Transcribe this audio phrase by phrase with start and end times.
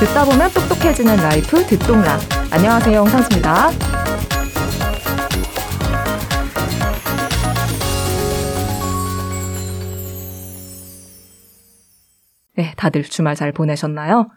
[0.00, 2.18] 듣다 보면 똑똑해지는 라이프 듣동라.
[2.50, 3.68] 안녕하세요, 홍상수입니다.
[12.56, 14.30] 네, 다들 주말 잘 보내셨나요?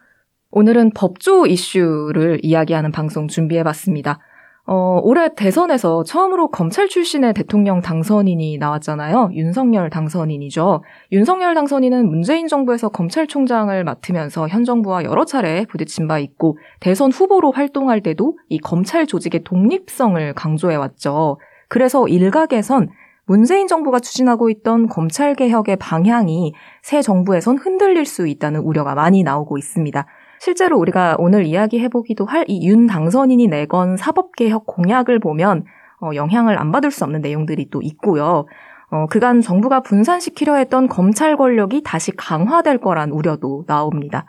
[0.52, 4.20] 오늘은 법조 이슈를 이야기하는 방송 준비해봤습니다.
[4.66, 9.32] 어, 올해 대선에서 처음으로 검찰 출신의 대통령 당선인이 나왔잖아요.
[9.34, 10.84] 윤석열 당선인이죠.
[11.12, 17.52] 윤석열 당선인은 문재인 정부에서 검찰총장을 맡으면서 현 정부와 여러 차례 부딪힌 바 있고 대선 후보로
[17.52, 21.40] 활동할 때도 이 검찰 조직의 독립성을 강조해왔죠.
[21.68, 22.88] 그래서 일각에선
[23.26, 29.58] 문재인 정부가 추진하고 있던 검찰 개혁의 방향이 새 정부에선 흔들릴 수 있다는 우려가 많이 나오고
[29.58, 30.06] 있습니다.
[30.44, 35.64] 실제로 우리가 오늘 이야기해보기도 할 이 윤 당선인이 내건 사법개혁 공약을 보면
[36.02, 38.46] 어, 영향을 안 받을 수 없는 내용들이 또 있고요.
[38.92, 44.26] 어, 그간 정부가 분산시키려 했던 검찰 권력이 다시 강화될 거란 우려도 나옵니다.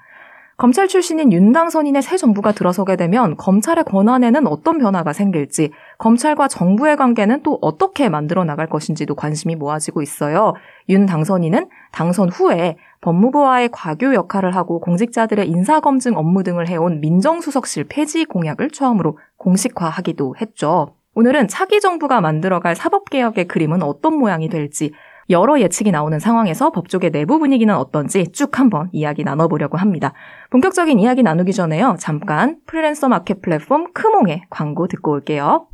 [0.56, 6.96] 검찰 출신인 윤 당선인의 새 정부가 들어서게 되면 검찰의 권한에는 어떤 변화가 생길지, 검찰과 정부의
[6.96, 10.54] 관계는 또 어떻게 만들어 나갈 것인지도 관심이 모아지고 있어요.
[10.88, 18.24] 윤 당선인은 당선 후에 법무부와의 과교 역할을 하고 공직자들의 인사검증 업무 등을 해온 민정수석실 폐지
[18.24, 20.94] 공약을 처음으로 공식화하기도 했죠.
[21.16, 24.92] 오늘은 차기 정부가 만들어갈 사법개혁의 그림은 어떤 모양이 될지
[25.30, 30.12] 여러 예측이 나오는 상황에서 법조계 내부 분위기는 어떤지 쭉 한번 이야기 나눠보려고 합니다.
[30.50, 31.96] 본격적인 이야기 나누기 전에요.
[31.98, 35.68] 잠깐 프리랜서 마켓 플랫폼 크몽의 광고 듣고 올게요.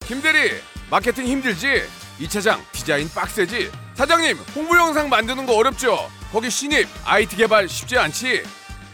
[0.00, 0.50] 김대리
[0.90, 1.82] 마케팅 힘들지?
[2.18, 3.70] 이 차장 디자인 빡세지?
[3.94, 5.96] 사장님 홍보 영상 만드는 거 어렵죠?
[6.32, 8.42] 거기 신입 IT 개발 쉽지 않지?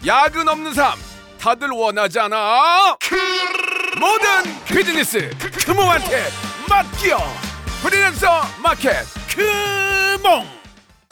[0.05, 0.93] 야근 없는 삶
[1.39, 2.97] 다들 원하잖아
[3.99, 5.29] 모든 비즈니스
[5.65, 6.23] 크몽한테
[6.69, 7.17] 맡겨
[7.81, 8.27] 프리랜서
[8.61, 8.91] 마켓
[9.37, 10.43] 크몽.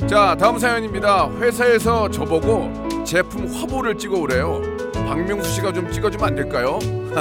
[0.09, 1.29] 자 다음 사연입니다.
[1.39, 4.61] 회사에서 저보고 제품 화보를 찍어 오래요.
[4.93, 6.79] 박명수 씨가 좀 찍어주면 안 될까요?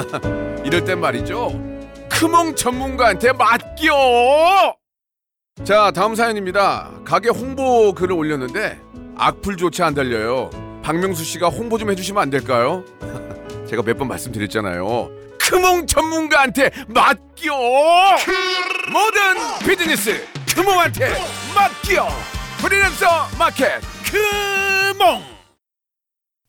[0.65, 1.51] 이럴 땐 말이죠.
[2.09, 4.75] 크몽 전문가한테 맡겨!
[5.63, 6.89] 자 다음 사연입니다.
[7.05, 8.79] 가게 홍보 글을 올렸는데
[9.15, 10.49] 악플조차 안 달려요.
[10.81, 12.83] 박명수 씨가 홍보 좀 해주시면 안 될까요?
[13.69, 15.09] 제가 몇 번 말씀드렸잖아요.
[15.39, 17.53] 크몽 전문가한테 맡겨!
[18.91, 21.09] 모든 비즈니스 크몽한테
[21.53, 22.07] 맡겨
[22.61, 23.05] 프리랜서
[23.37, 25.19] 마켓 크몽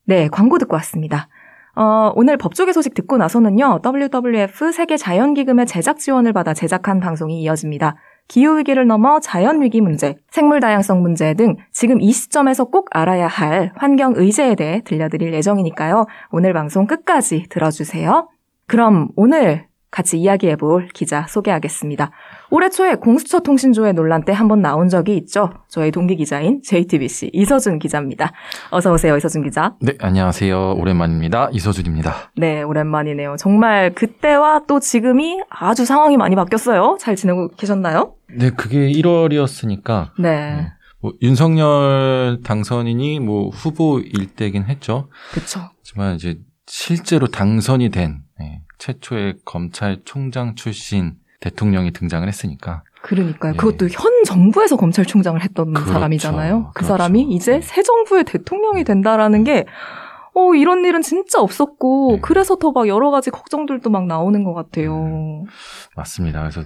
[0.04, 1.28] 네, 광고 듣고 왔습니다.
[1.74, 7.96] 어, 오늘 법조계 소식 듣고 나서는요, WWF 세계 자연기금의 제작 지원을 받아 제작한 방송이 이어집니다.
[8.28, 14.12] 기후위기를 넘어 자연위기 문제, 생물 다양성 문제 등 지금 이 시점에서 꼭 알아야 할 환경
[14.14, 16.06] 의제에 대해 들려드릴 예정이니까요.
[16.30, 18.28] 오늘 방송 끝까지 들어주세요.
[18.68, 19.66] 그럼 오늘
[19.96, 22.10] 같이 이야기해 볼 기자 소개하겠습니다.
[22.50, 25.50] 올해 초에 공수처 통신조회 논란 때 한 번 나온 적이 있죠.
[25.68, 28.30] 저의 동기 기자인 JTBC 이서준 기자입니다.
[28.70, 29.74] 어서 오세요, 이서준 기자.
[29.80, 30.74] 네, 안녕하세요.
[30.74, 31.48] 오랜만입니다.
[31.50, 32.32] 이서준입니다.
[32.36, 33.36] 네, 오랜만이네요.
[33.38, 36.98] 정말 그때와 또 지금이 아주 상황이 많이 바뀌었어요.
[37.00, 38.16] 잘 지내고 계셨나요?
[38.38, 40.10] 네, 그게 1월이었으니까.
[40.20, 40.72] 네.
[41.00, 45.08] 뭐 윤석열 당선인이 뭐 후보일 때긴 했죠.
[45.32, 45.60] 그쵸.
[45.78, 46.36] 하지만 이제
[46.66, 52.82] 실제로 당선이 된 네, 최초의 검찰총장 출신 대통령이 등장을 했으니까.
[53.02, 53.52] 그러니까요.
[53.52, 53.56] 예.
[53.56, 55.92] 그것도 현 정부에서 검찰총장을 했던 그렇죠.
[55.92, 56.66] 사람이잖아요.
[56.68, 56.88] 그 그렇죠.
[56.88, 57.60] 사람이 이제 네.
[57.60, 59.64] 새 정부의 대통령이 된다라는 게,
[60.34, 62.20] 어, 이런 일은 진짜 없었고, 네.
[62.20, 65.04] 그래서 더 막 여러 가지 걱정들도 막 나오는 것 같아요.
[65.04, 65.44] 네.
[65.94, 66.40] 맞습니다.
[66.40, 66.62] 그래서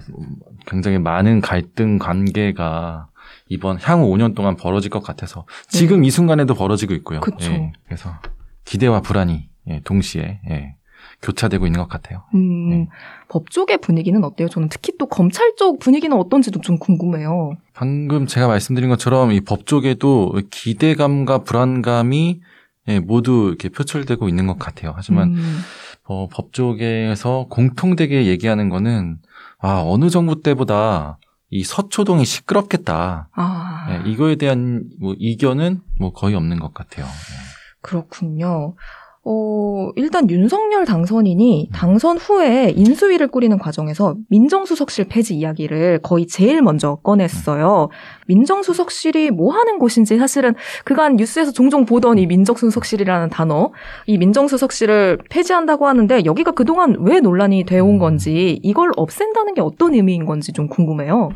[0.65, 3.07] 굉장히 많은 갈등 관계가
[3.47, 7.19] 이번 향후 5년 동안 벌어질 것 같아서 지금 이 순간에도 벌어지고 있고요.
[7.19, 7.23] 네.
[7.23, 7.51] 그쵸.
[7.51, 8.13] 예, 그래서
[8.65, 10.75] 기대와 불안이 예, 동시에 예,
[11.21, 12.23] 교차되고 있는 것 같아요.
[12.33, 12.89] 음, 네.
[13.29, 14.49] 법조계 분위기는 어때요?
[14.49, 17.53] 저는 특히 또 검찰 쪽 분위기는 어떤지도 좀 궁금해요.
[17.73, 22.41] 방금 제가 말씀드린 것처럼 이 법조계도 기대감과 불안감이
[22.87, 24.93] 예, 모두 이렇게 표출되고 있는 것 같아요.
[24.95, 25.59] 하지만 음,
[26.05, 29.19] 어, 법조계에서 공통되게 얘기하는 거는
[29.59, 31.19] 아 어느 정부 때보다
[31.51, 33.29] 이 서초동이 시끄럽겠다.
[33.33, 37.05] 아, 예, 이거에 대한 뭐 이견은 뭐 거의 없는 것 같아요.
[37.05, 37.51] 예.
[37.81, 38.75] 그렇군요.
[39.23, 41.71] 어, 일단 윤석열 당선인이 음.
[41.71, 47.89] 당선 후에 인수위를 꾸리는 과정에서 민정수석실 폐지 이야기를 거의 제일 먼저 꺼냈어요.
[48.27, 53.71] 민정수석실이 뭐 하는 곳인지 사실은 그간 뉴스에서 종종 보던 이 민정수석실이라는 단어,
[54.07, 57.99] 이 민정수석실을 폐지한다고 하는데 여기가 그동안 왜 논란이 되어 온 음.
[57.99, 61.29] 건지 이걸 없앤다는 게 어떤 의미인 건지 좀 궁금해요.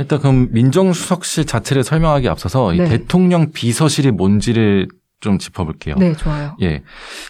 [0.00, 2.86] 일단 그럼 민정수석실 자체를 설명하기 앞서서 이 네.
[2.86, 4.88] 대통령 비서실이 뭔지를
[5.20, 5.96] 좀 짚어볼게요.
[5.96, 6.56] 네, 좋아요.
[6.62, 6.82] 예.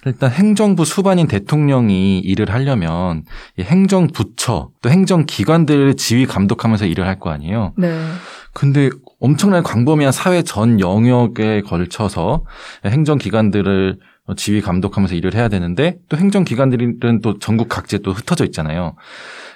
[0.07, 3.25] 일단 행정부 수반인 대통령이 일을 하려면
[3.59, 7.75] 이 행정부처 또 행정기관들을 지휘 감독하면서 일을 할 거 아니에요.
[7.77, 8.07] 네.
[8.55, 8.89] 근데
[9.21, 12.45] 엄청나게 광범위한 사회 전 영역에 걸쳐서
[12.87, 18.95] 행정기관들을 어, 지휘 감독하면서 일을 해야 되는데 또 행정기관들은 또 전국 각지에 또 흩어져 있잖아요.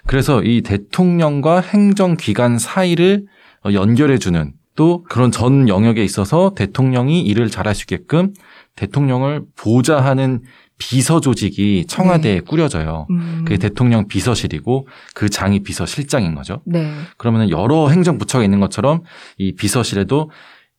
[0.06, 3.26] 그래서 이 대통령과 행정기관 사이를
[3.64, 8.32] 어, 연결해주는 또 그런 전 영역에 있어서 대통령이 일을 잘할 수 있게끔
[8.76, 10.42] 대통령을 보좌하는
[10.78, 12.40] 비서 조직이 청와대에 네.
[12.40, 13.06] 꾸려져요.
[13.10, 13.42] 음.
[13.44, 16.62] 그게 대통령 비서실이고 그 장이 비서실장인 거죠.
[16.66, 16.92] 네.
[17.16, 19.02] 그러면 여러 행정부처가 있는 것처럼
[19.38, 20.30] 이 비서실에도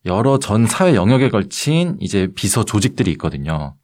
[0.04, 3.74] 여러 전 사회 영역에 걸친 이제 비서 조직들이 있거든요.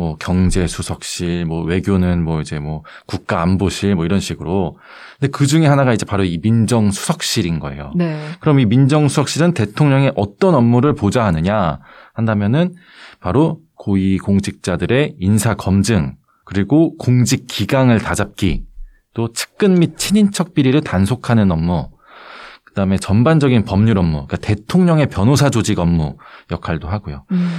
[0.00, 4.78] 뭐 경제 수석실, 뭐 외교는 뭐 이제 뭐 국가 안보실 뭐 이런 식으로.
[5.18, 7.92] 근데 그 중에 하나가 이제 바로 이 민정 수석실인 거예요.
[7.94, 8.18] 네.
[8.40, 11.80] 그럼 이 민정 수석실은 대통령의 어떤 업무를 보좌하느냐
[12.14, 12.76] 한다면은
[13.20, 18.64] 바로 고위 공직자들의 인사 검증 그리고 공직 기강을 다잡기
[19.12, 21.90] 또 측근 및 친인척 비리를 단속하는 업무
[22.80, 26.16] 그다음에 전반적인 법률 업무, 그러니까 대통령의 변호사 조직 업무
[26.50, 27.24] 역할도 하고요.
[27.30, 27.50] 음.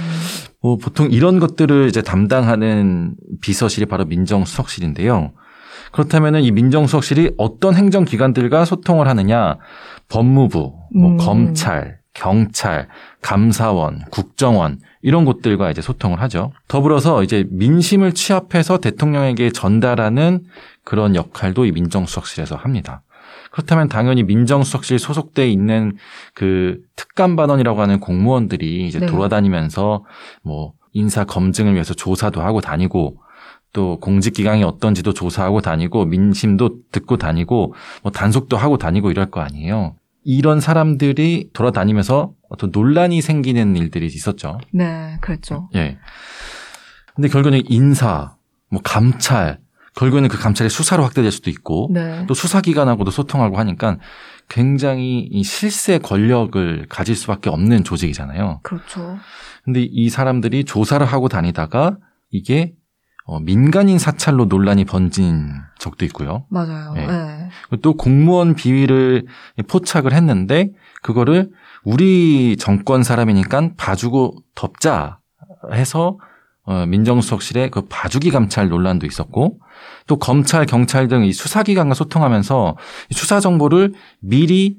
[0.60, 5.32] 뭐 보통 이런 것들을 이제 담당하는 비서실이 바로 민정수석실인데요.
[5.92, 9.58] 그렇다면은 이 민정수석실이 어떤 행정기관들과 소통을 하느냐?
[10.08, 11.16] 법무부, 뭐 음.
[11.18, 12.88] 검찰, 경찰,
[13.20, 16.52] 감사원, 국정원 이런 곳들과 이제 소통을 하죠.
[16.66, 20.44] 더불어서 이제 민심을 취합해서 대통령에게 전달하는
[20.84, 23.02] 그런 역할도 이 민정수석실에서 합니다.
[23.52, 25.92] 그렇다면 당연히 민정수석실 소속돼 있는
[26.34, 29.06] 그 특감반원이라고 하는 공무원들이 이제 네.
[29.06, 30.04] 돌아다니면서
[30.42, 33.18] 뭐 인사 검증을 위해서 조사도 하고 다니고
[33.72, 39.40] 또 공직 기강이 어떤지도 조사하고 다니고 민심도 듣고 다니고 뭐 단속도 하고 다니고 이럴 거
[39.40, 39.96] 아니에요.
[40.24, 44.60] 이런 사람들이 돌아다니면서 어떤 논란이 생기는 일들이 있었죠.
[44.72, 45.68] 네, 그렇죠.
[45.74, 45.98] 예.
[47.14, 48.34] 근데 결국에는 인사,
[48.70, 49.58] 뭐 감찰,
[49.94, 52.24] 결국에는 그 감찰이 수사로 확대될 수도 있고 네.
[52.26, 53.98] 또 수사기관하고도 소통하고 하니까
[54.48, 58.60] 굉장히 이 실세 권력을 가질 수밖에 없는 조직이잖아요.
[58.62, 59.18] 그렇죠.
[59.64, 61.98] 근데 이 사람들이 조사를 하고 다니다가
[62.30, 62.74] 이게
[63.24, 66.44] 어, 민간인 사찰로 논란이 번진 적도 있고요.
[66.50, 66.92] 맞아요.
[66.94, 67.06] 네.
[67.06, 67.48] 네.
[67.80, 69.26] 또 공무원 비위를
[69.68, 70.70] 포착을 했는데
[71.02, 71.50] 그거를
[71.84, 75.18] 우리 정권 사람이니까 봐주고 덮자
[75.72, 76.18] 해서
[76.64, 79.58] 어, 민정수석실에 그 봐주기 감찰 논란도 있었고
[80.06, 82.76] 또 검찰, 경찰 등 이 수사기관과 소통하면서
[83.10, 84.76] 수사 정보를 미리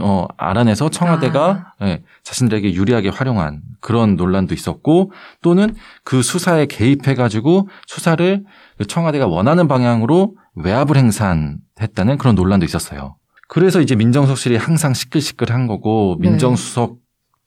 [0.00, 1.86] 어, 알아내서 청와대가 아.
[1.86, 8.44] 예, 자신들에게 유리하게 활용한 그런 논란도 있었고 또는 그 수사에 개입해가지고 수사를
[8.76, 13.16] 그 청와대가 원하는 방향으로 외압을 행사했다는 그런 논란도 있었어요.
[13.46, 16.28] 그래서 이제 민정수석실이 항상 시끌시끌한 거고 네.
[16.28, 16.96] 민정수석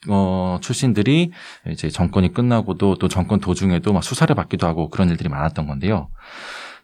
[0.07, 1.31] 어, 출신들이
[1.69, 6.09] 이제 정권이 끝나고도 또 정권 도중에도 막 수사를 받기도 하고 그런 일들이 많았던 건데요.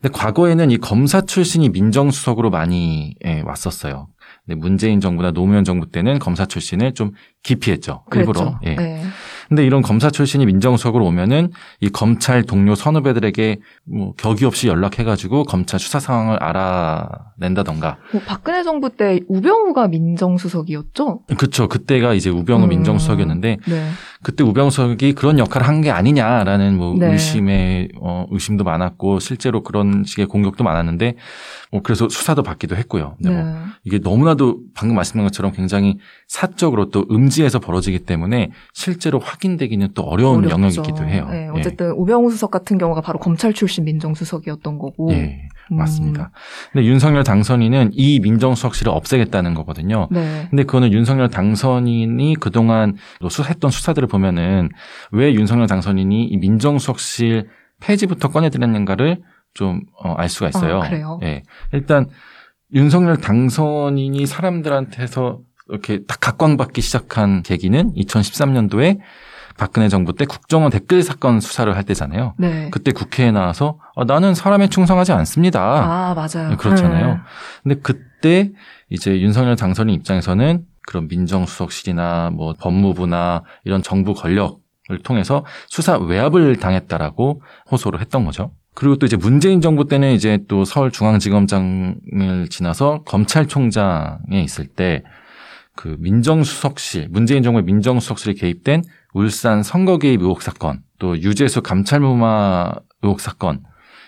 [0.02, 4.08] 근데 과거에는 이 검사 출신이 민정수석으로 많이 예, 왔었어요.
[4.46, 7.12] 근데 문재인 정부나 노무현 정부 때는 검사 출신을 좀
[7.44, 8.04] 기피했죠.
[8.14, 8.60] 일부러.
[8.66, 8.76] 예.
[8.76, 9.04] 네.
[9.54, 15.80] 근데 이런 검사 출신이 민정수석으로 오면은 이 검찰 동료 선후배들에게 뭐 격이 없이 연락해가지고 검찰
[15.80, 17.98] 수사 상황을 알아낸다던가.
[18.12, 21.20] 뭐 박근혜 정부 때 우병우가 민정수석이었죠?
[21.38, 21.68] 그렇죠.
[21.68, 22.70] 그때가 이제 우병우 음.
[22.70, 23.90] 민정수석이었는데 네.
[24.24, 27.12] 그때 우병수석이 그런 역할을 한 게 아니냐라는 뭐 네.
[27.12, 31.16] 의심의 어, 의심도 많았고 실제로 그런 식의 공격도 많았는데
[31.72, 33.18] 뭐 그래서 수사도 받기도 했고요.
[33.22, 33.44] 뭐 네.
[33.44, 33.54] 뭐
[33.84, 35.98] 이게 너무나도 방금 말씀한 것처럼 굉장히
[36.34, 40.56] 사적으로 또 음지에서 벌어지기 때문에 실제로 확인되기는 또 어려운 어렵죠.
[40.56, 41.28] 영역이기도 해요.
[41.30, 41.48] 네, 예.
[41.50, 41.92] 어쨌든 예.
[41.92, 45.12] 우병우 수석 같은 경우가 바로 검찰 출신 민정수석이었던 거고.
[45.12, 46.24] 예, 맞습니다.
[46.24, 46.72] 음.
[46.72, 50.08] 근데 윤석열 당선인은 이 민정수석실을 없애겠다는 거거든요.
[50.10, 50.48] 네.
[50.50, 54.70] 근데 그거는 윤석열 당선인이 그동안 수사했던 수사들을 보면은
[55.12, 57.48] 왜 윤석열 당선인이 이 민정수석실
[57.80, 59.22] 폐지부터 꺼내드렸는가를
[59.54, 60.78] 좀알 어, 수가 있어요.
[60.82, 61.20] 아, 그래요?
[61.22, 61.44] 예.
[61.74, 62.08] 일단
[62.74, 69.00] 윤석열 당선인이 사람들한테서 이렇게 딱 각광받기 시작한 계기는 2013년도에
[69.58, 72.34] 박근혜 정부 때 국정원 댓글 사건 수사를 할 때잖아요.
[72.38, 72.70] 네.
[72.72, 75.62] 그때 국회에 나와서 아, 나는 사람에 충성하지 않습니다.
[75.62, 76.58] 아 맞아요.
[76.58, 77.08] 그렇잖아요.
[77.08, 77.20] 네.
[77.64, 78.52] 근데 그때
[78.90, 84.58] 이제 윤석열 당선인 입장에서는 그런 민정수석실이나 뭐 법무부나 이런 정부 권력을
[85.04, 87.42] 통해서 수사 외압을 당했다라고
[87.72, 88.52] 호소를 했던 거죠.
[88.76, 95.04] 그리고 또 이제 문재인 정부 때는 이제 또 서울중앙지검장을 지나서 검찰총장에 있을 때
[95.76, 103.20] 그 민정수석실, 문재인 정부의 민정수석실에 개입된 울산 선거 개입 의혹 사건, 또 유재수 감찰무마 의혹
[103.20, 103.64] 사건,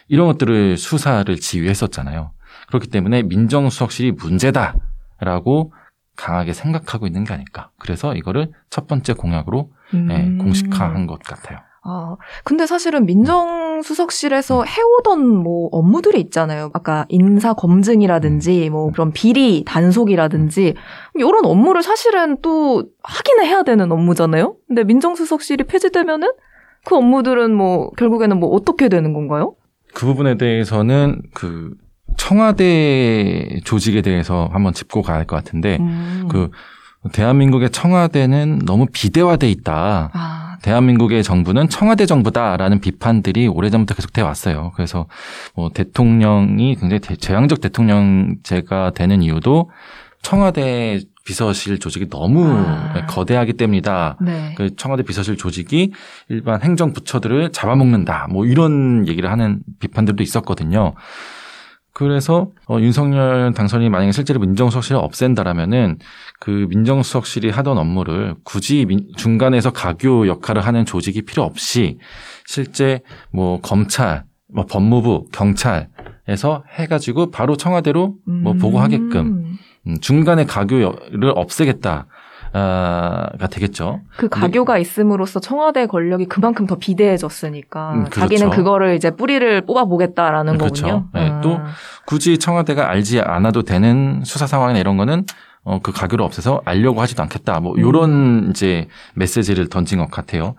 [0.08, 2.32] 이런 것들을 수사를 지휘했었잖아요.
[2.68, 5.74] 그렇기 때문에 민정수석실이 문제다라고
[6.16, 7.72] 강하게 생각하고 있는 게 아닐까.
[7.78, 10.08] 그래서 이거를 첫 번째 공약으로 음.
[10.08, 11.60] 네, 공식화한 것 같아요.
[11.88, 16.72] 아, 근데 사실은 민정수석실에서 해오던 뭐 업무들이 있잖아요.
[16.74, 20.74] 아까 인사 검증이라든지 뭐 그런 비리 단속이라든지
[21.14, 24.56] 이런 업무를 사실은 또 확인을 해야 되는 업무잖아요.
[24.68, 26.30] 근데 민정수석실이 폐지되면은
[26.86, 29.56] 그 업무들은 뭐 결국에는 뭐 어떻게 되는 건가요?
[29.94, 31.72] 그 부분에 대해서는 그
[32.18, 36.28] 청와대 조직에 대해서 한번 짚고 가야 할 것 같은데 음.
[36.32, 36.50] 그
[37.14, 40.10] 대한민국의 청와대는 너무 비대화돼 있다.
[40.14, 44.72] 아, 대한민국의 정부는 청와대 정부다라는 비판들이 오래전부터 계속돼 왔어요.
[44.76, 45.06] 그래서
[45.54, 49.70] 뭐 대통령이 굉장히 대- 재앙적 대통령제가 되는 이유도
[50.24, 53.06] 청와대 비서실 조직이 너무 아.
[53.06, 54.18] 거대하기 때문이다.
[54.22, 54.56] 네.
[54.58, 55.92] 그 청와대 비서실 조직이
[56.30, 58.28] 일반 행정 부처들을 잡아먹는다.
[58.32, 60.96] 뭐 이런 얘기를 하는 비판들도 있었거든요.
[61.96, 65.98] 그래서 어, 윤석열 당선이 만약에 실제로 민정수석실을 없앤다라면은
[66.42, 71.98] 그 민정수석실이 하던 업무를 굳이 민- 중간에서 가교 역할을 하는 조직이 필요 없이
[72.46, 73.00] 실제
[73.32, 78.58] 뭐 검찰, 뭐 법무부, 경찰에서 해가지고 바로 청와대로 뭐 음.
[78.58, 82.08] 보고하게끔 음, 중간에 가교를 없애겠다.
[82.58, 84.00] 가 되겠죠.
[84.16, 88.20] 그 가교가 있음으로써 청와대 권력이 그만큼 더 비대해졌으니까 음, 그렇죠.
[88.22, 90.86] 자기는 그거를 이제 뿌리를 뽑아보겠다라는 그렇죠.
[90.86, 91.08] 거군요.
[91.14, 91.42] 네, 아.
[91.42, 91.60] 또
[92.06, 95.26] 굳이 청와대가 알지 않아도 되는 수사 상황이나 이런 거는
[95.66, 97.60] 어, 그 가교를 없애서 알려고 하지도 않겠다.
[97.60, 97.80] 뭐, 음.
[97.80, 100.54] 요런 이제 메시지를 던진 것 같아요.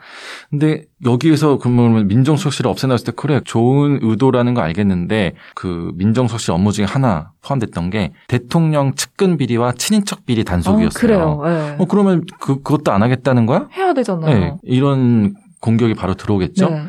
[0.51, 6.87] 근데 여기에서 그러면 민정수석실을 없애놨을 때, 그래, 좋은 의도라는 거 알겠는데, 그 민정수석실 업무 중에
[6.87, 10.89] 하나 포함됐던 게 대통령 측근 비리와 친인척 비리 단속이었어요.
[10.89, 11.41] 아, 그래요.
[11.45, 11.77] 네.
[11.79, 13.69] 어, 그러면 그, 그것도 안 하겠다는 거야?
[13.77, 14.39] 해야 되잖아요.
[14.39, 14.55] 네.
[14.65, 16.69] 이런 공격이 바로 들어오겠죠?
[16.69, 16.83] 네.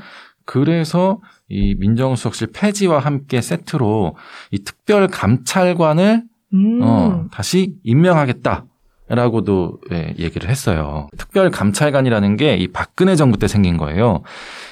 [0.44, 1.20] 그래서
[1.50, 4.16] 이 민정수석실 폐지와 함께 세트로
[4.52, 6.80] 이 특별 감찰관을 음.
[6.82, 8.66] 어, 다시 임명하겠다.
[9.10, 11.08] 라고도 예, 얘기를 했어요.
[11.18, 14.22] 특별 감찰관이라는 게 이 박근혜 정부 때 생긴 거예요.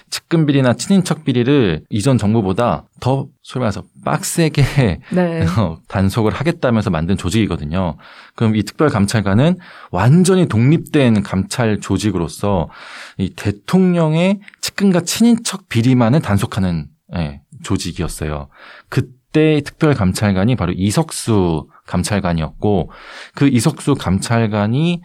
[0.10, 5.46] 측근 비리나 친인척 비리를 이전 정부보다 더 소위 말해서 빡세게 네.
[5.58, 7.96] 어, 단속을 하겠다면서 만든 조직이거든요.
[8.36, 9.58] 그럼 이 특별 감찰관은
[9.92, 12.70] 완전히 독립된 감찰 조직으로서
[13.18, 18.50] 이 대통령의 측근과 친인척 비리만을 단속하는 예, 조직이었어요.
[18.90, 22.90] 그 때 특별 감찰관이 바로 이석수 감찰관이었고
[23.36, 25.02] 그 이석수 감찰관이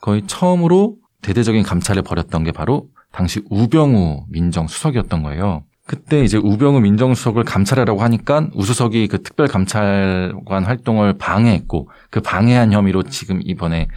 [0.00, 5.64] 거의 처음으로 대대적인 감찰을 벌였던 게 바로 당시 우병우 민정수석이었던 거예요.
[5.86, 13.02] 그때 이제 우병우 민정수석을 감찰하라고 하니까 우수석이 그 특별 감찰관 활동을 방해했고 그 방해한 혐의로
[13.02, 13.88] 지금 이번에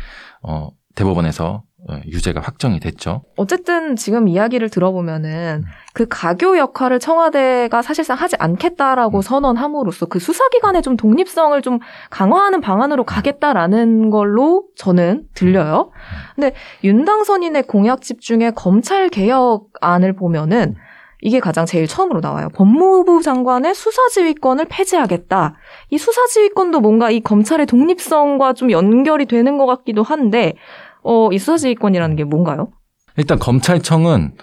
[0.42, 3.24] 어 대법원에서 어, 유죄가 확정이 됐죠.
[3.38, 5.72] 어쨌든 지금 이야기를 들어보면은 음.
[5.98, 8.44] 그 가교 역할을 청와대가 사실상 하지 음.
[8.44, 11.80] 않겠다라고 선언함으로써 그 수사기관의 좀 독립성을 좀
[12.12, 15.90] 강화하는 방안으로 가겠다라는 걸로 저는 들려요.
[16.36, 20.76] 근데 윤당선인의 공약집 중에 검찰 개혁안을 보면은
[21.24, 22.50] 이게 가장 제일 처음으로 나와요.
[22.54, 25.56] 법무부 장관의 수사지휘권을 폐지하겠다.
[25.90, 30.54] 이 수사지휘권도 뭔가 이 검찰의 독립성과 좀 연결이 되는 것 같기도 한데,
[31.02, 32.68] 어, 이 수사지휘권이라는 게 뭔가요?
[33.16, 34.36] 일단 검찰청은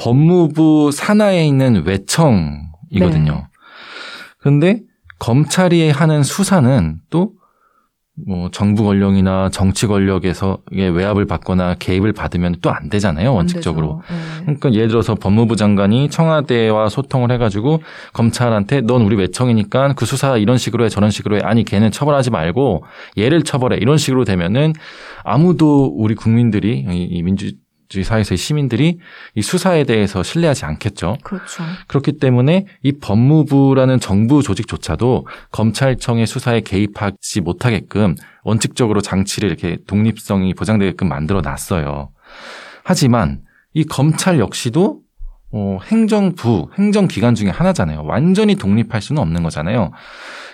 [0.00, 3.32] 법무부 산하에 있는 외청이거든요.
[3.32, 3.42] 네.
[4.38, 4.80] 그런데
[5.18, 7.32] 검찰이 하는 수사는 또
[8.26, 14.02] 뭐 정부 권력이나 정치 권력에서 외압을 받거나 개입을 받으면 또 안 되잖아요, 원칙적으로.
[14.08, 14.16] 안.
[14.40, 14.42] 네.
[14.44, 20.58] 그러니까 예를 들어서 법무부 장관이 청와대와 소통을 해가지고 검찰한테 넌 우리 외청이니까 그 수사 이런
[20.58, 22.84] 식으로 해 저런 식으로 해 아니 걔는 처벌하지 말고
[23.16, 24.74] 얘를 처벌해 이런 식으로 되면은
[25.24, 27.22] 아무도 우리 국민들이 이- 이
[27.90, 28.98] 민주주의 사회에서의 시민들이
[29.34, 31.18] 이 수사에 대해서 신뢰하지 않겠죠.
[31.22, 31.64] 그렇죠.
[31.88, 41.08] 그렇기 때문에 이 법무부라는 정부 조직조차도 검찰청의 수사에 개입하지 못하게끔 원칙적으로 장치를 이렇게 독립성이 보장되게끔
[41.08, 42.10] 만들어 놨어요.
[42.84, 43.42] 하지만
[43.74, 45.00] 이 검찰 역시도
[45.52, 48.04] 어, 행정부, 행정기관 중에 하나잖아요.
[48.04, 49.90] 완전히 독립할 수는 없는 거잖아요.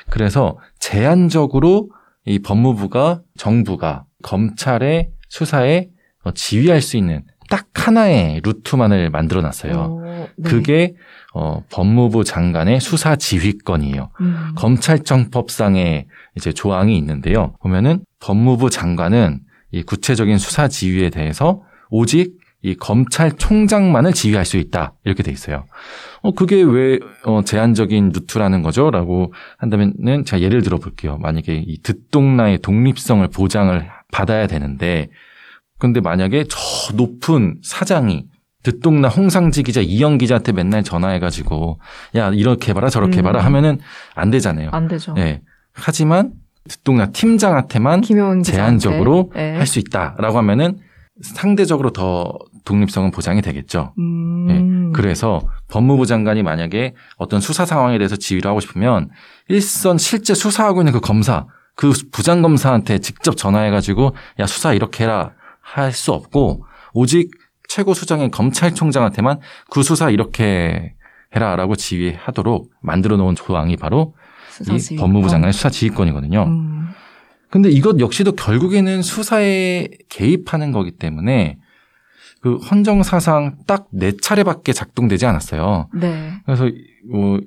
[0.08, 1.90] 그래서 제한적으로
[2.24, 5.95] 이 법무부가, 정부가 검찰의 수사에 어,
[6.32, 9.72] 지휘할 수 있는 딱 하나의 루트만을 만들어 놨어요.
[9.74, 10.48] 어, 네.
[10.48, 10.94] 그게
[11.32, 14.10] 어, 법무부 장관의 수사 지휘권이에요.
[14.20, 14.52] 음.
[14.56, 16.06] 검찰청법상에
[16.36, 17.54] 이제 조항이 있는데요.
[17.60, 19.40] 보면은 법무부 장관은
[19.70, 25.66] 이 구체적인 수사 지휘에 대해서 오직 이 검찰총장만을 지휘할 수 있다 이렇게 돼 있어요.
[26.22, 31.18] 어 그게 왜 어, 제한적인 루트라는 거죠?라고 한다면은 제가 예를 들어 볼게요.
[31.18, 35.10] 만약에 이 듣동나의 독립성을 보장을 받아야 되는데,
[35.78, 36.58] 근데 만약에 저
[36.94, 38.26] 높은 사장이
[38.62, 41.78] 듣동나 홍상지 기자, 이영 기자한테 맨날 전화해가지고
[42.16, 43.46] 야 이렇게 해봐라 저렇게 해봐라 음.
[43.46, 43.78] 하면은
[44.14, 44.70] 안 되잖아요.
[44.72, 45.14] 안 되죠.
[45.18, 45.42] 예.
[45.72, 46.32] 하지만
[46.68, 48.02] 듣동나 팀장한테만.
[48.42, 49.54] 제한적으로 네.
[49.56, 50.78] 할수 있다라고 하면은
[51.22, 53.94] 상대적으로 더 독립성은 보장이 되겠죠.
[53.98, 54.92] 음.
[54.92, 59.10] 그래서 법무부 장관이 만약에 어떤 수사 상황에 대해서 지휘를 하고 싶으면
[59.48, 65.32] 일선 실제 수사하고 있는 그 검사, 그 부장 검사한테 직접 전화해가지고 야 수사 이렇게 해라
[65.66, 67.30] 할 수 없고 오직
[67.68, 70.94] 최고 수장인 검찰총장한테만 그 수사 이렇게
[71.34, 74.14] 해라라고 지휘하도록 만들어 놓은 조항이 바로
[74.60, 74.96] 이.
[74.96, 76.44] 법무부 장관의 수사 지휘권이거든요.
[76.44, 76.88] 음.
[77.50, 81.58] 근데 이것 역시도 결국에는 수사에 개입하는 거기 때문에
[82.40, 85.88] 그 헌정사상 딱 네 차례밖에 작동되지 않았어요.
[85.94, 86.32] 네.
[86.44, 86.70] 그래서
[87.10, 87.40] 뭐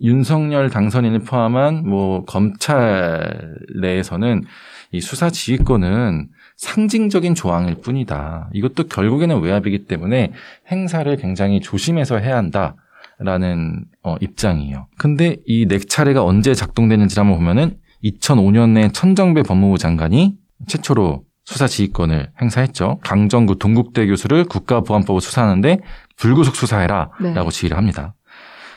[0.00, 4.44] 윤석열 당선인을 포함한 뭐 검찰 내에서는
[4.92, 8.50] 이 수사 지휘권은 상징적인 조항일 뿐이다.
[8.52, 10.32] 이것도 결국에는 외압이기 때문에
[10.70, 12.76] 행사를 굉장히 조심해서 해야 한다
[13.18, 14.88] 라는 어, 입장이에요.
[14.98, 20.34] 근데 이네 차례가 언제 작동되는지 한번 보면은 2005년에 천정배 법무부 장관이
[20.66, 22.98] 최초로 수사 지휘권을 행사했죠.
[23.02, 25.80] 강정구 동국대 교수를 국가보안법으로 수사하는데
[26.16, 27.32] 불구속 수사해라 네.
[27.34, 28.14] 라고 지휘를 합니다.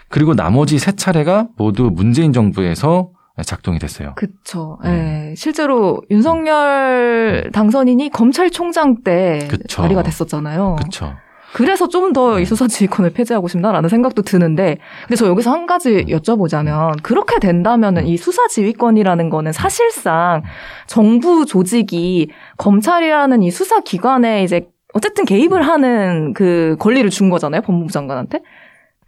[0.07, 3.11] 그리고 나머지 세 차례가 모두 문재인 정부에서
[3.43, 4.13] 작동이 됐어요.
[4.15, 4.77] 그쵸.
[4.85, 5.29] 음.
[5.31, 5.35] 예.
[5.35, 9.81] 실제로 윤석열 당선인이 검찰총장 때 그쵸.
[9.81, 10.75] 발의가 됐었잖아요.
[10.79, 11.13] 그렇죠.
[11.53, 16.05] 그래서 좀 더 이 수사 지휘권을 폐지하고 싶다라는 생각도 드는데, 근데 저 여기서 한 가지
[16.05, 20.43] 여쭤보자면, 그렇게 된다면은 이 수사 지휘권이라는 거는 사실상
[20.85, 27.91] 정부 조직이 검찰이라는 이 수사 기관에 이제 어쨌든 개입을 하는 그 권리를 준 거잖아요, 법무부
[27.91, 28.41] 장관한테.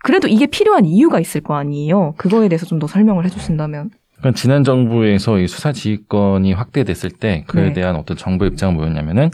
[0.04, 2.16] 그래도 이게 필요한 이유가 있을 거 아니에요.
[2.18, 3.92] 그거에 대해서 좀 더 설명을 해주신다면.
[4.22, 7.74] 그러니까 지난 정부에서 이 수사 지휘권이 확대됐을 때 그에 네.
[7.74, 9.32] 대한 어떤 정부 입장은 뭐였냐면은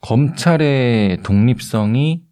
[0.00, 2.22] 검찰의 독립성이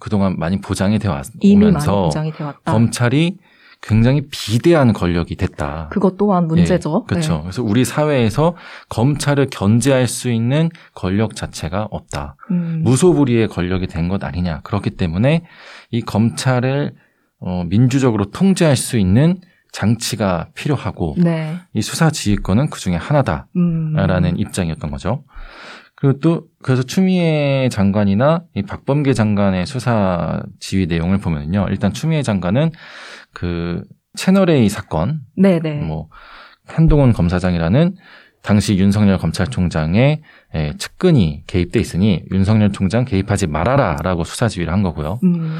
[0.00, 2.32] 그동안 많이 보장이 되어 많이 오면서 보장이.
[2.64, 3.36] 검찰이
[3.82, 5.88] 굉장히 비대한 권력이 됐다.
[5.92, 7.04] 그것 또한 문제죠.
[7.04, 7.42] 그렇죠.
[7.42, 8.56] 그래서 우리 사회에서
[8.88, 12.36] 검찰을 견제할 수 있는 권력 자체가 없다.
[12.50, 12.56] 네.
[12.56, 12.80] 음.
[12.84, 14.60] 무소불위의 권력이 된 것 아니냐.
[14.62, 15.44] 그렇기 때문에
[15.90, 16.94] 이 검찰을
[17.40, 19.40] 어, 민주적으로 통제할 수 있는
[19.74, 21.56] 장치가 필요하고 네.
[21.72, 24.38] 이 수사 지휘권은 그 중에 하나다라는 음.
[24.38, 25.24] 입장이었던 거죠.
[25.96, 31.66] 그리고 또 그래서 추미애 장관이나 이 박범계 장관의 수사 지휘 내용을 보면요.
[31.70, 32.70] 일단 추미애 장관은
[33.32, 33.82] 그
[34.16, 35.82] 채널 A 사건 네네.
[35.82, 36.08] 뭐
[36.66, 37.96] 한동훈 검사장이라는
[38.42, 40.20] 당시 윤석열 검찰총장의
[40.54, 45.18] 에, 측근이 개입돼 있으니 윤석열 총장 개입하지 말아라라고 수사 지휘를 한 거고요.
[45.24, 45.58] 음.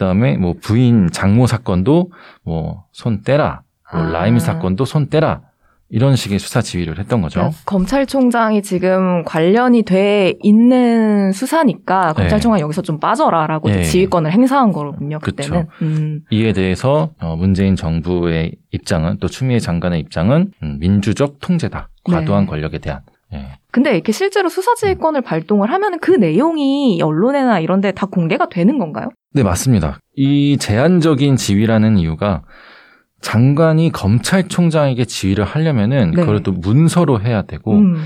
[0.00, 2.10] 그다음에 뭐 부인 장모 사건도
[2.42, 3.60] 뭐 손 떼라,
[3.92, 4.10] 뭐 아.
[4.10, 5.42] 라임 사건도 손 떼라
[5.90, 7.40] 이런 식의 수사 지휘를 했던 거죠.
[7.40, 13.82] 그러니까 검찰총장이 지금 관련이 돼 있는 수사니까 검찰총장 이 여기서 좀 빠져라라고 네.
[13.82, 15.18] 지휘권을 행사한 거군요.
[15.18, 15.66] 그때는.
[15.82, 16.22] 음.
[16.30, 21.90] 이에 대해서 어, 문재인 정부의 입장은 또 추미애 장관의 입장은 음, 민주적 통제다.
[22.04, 22.50] 과도한 네.
[22.50, 23.00] 권력에 대한.
[23.34, 23.58] 예.
[23.72, 29.08] 근데 이렇게 실제로 수사지휘권을 발동을 하면 그 내용이 언론에나 이런 데 다 공개가 되는 건가요?
[29.32, 29.98] 네, 맞습니다.
[30.16, 32.42] 이 제한적인 지위라는 이유가
[33.20, 36.20] 장관이 검찰총장에게 지휘를 하려면은 네.
[36.20, 37.96] 그걸 또 문서로 해야 되고 음.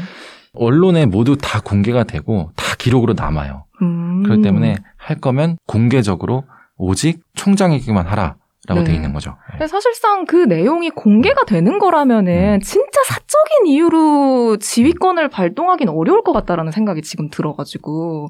[0.54, 3.64] 언론에 모두 다 공개가 되고 다 기록으로 남아요.
[3.82, 4.22] 음.
[4.24, 6.44] 그렇기 때문에 할 거면 공개적으로
[6.76, 8.90] 오직 총장에게만 하라 라고 네.
[8.90, 9.36] 돼 있는 거죠.
[9.48, 9.52] 예.
[9.52, 12.60] 근데 사실상 그 내용이 공개가 되는 거라면은 음.
[12.60, 18.28] 진짜 사적인 이유로 지휘권을 발동하긴 어려울 것 같다라는 생각이 지금 들어가지고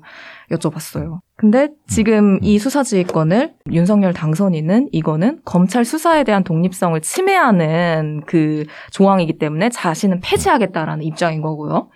[0.50, 1.20] 여쭤봤어요.
[1.36, 9.68] 근데 지금 이 수사지휘권을 윤석열 당선인은 이거는 검찰 수사에 대한 독립성을 침해하는 그 조항이기 때문에
[9.68, 11.90] 자신은 폐지하겠다라는 입장인 거고요.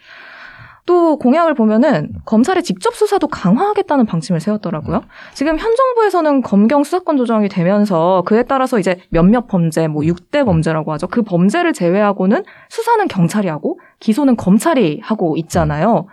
[0.89, 5.03] 또 공약을 보면은 검찰의 직접 수사도 강화하겠다는 방침을 세웠더라고요.
[5.35, 10.91] 지금 현 정부에서는 검경 수사권 조정이 되면서 그에 따라서 이제 몇몇 범죄, 뭐 6대 범죄라고
[10.95, 11.07] 하죠.
[11.07, 16.07] 그 범죄를 제외하고는 수사는 경찰이 하고 기소는 검찰이 하고 있잖아요.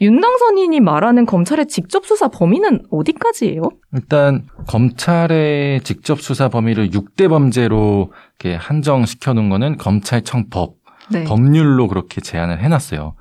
[0.00, 3.62] 윤당선인이 말하는 검찰의 직접 수사 범위는 어디까지예요?
[3.92, 8.10] 일단 검찰의 직접 수사 범위를 6대 범죄로
[8.40, 10.76] 이렇게 한정시켜 놓은 거는 검찰청법
[11.10, 11.24] 네.
[11.24, 13.16] 법률로 그렇게 제한을 해놨어요.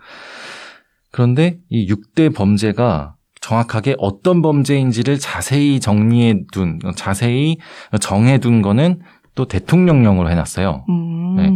[1.13, 7.57] 그런데 이 6대 범죄가 정확하게 어떤 범죄인지를 자세히 정리해 둔, 자세히
[8.01, 9.01] 정해 둔 거는
[9.35, 10.85] 또 대통령령으로 해놨어요.
[10.89, 11.35] 음.
[11.35, 11.51] 네.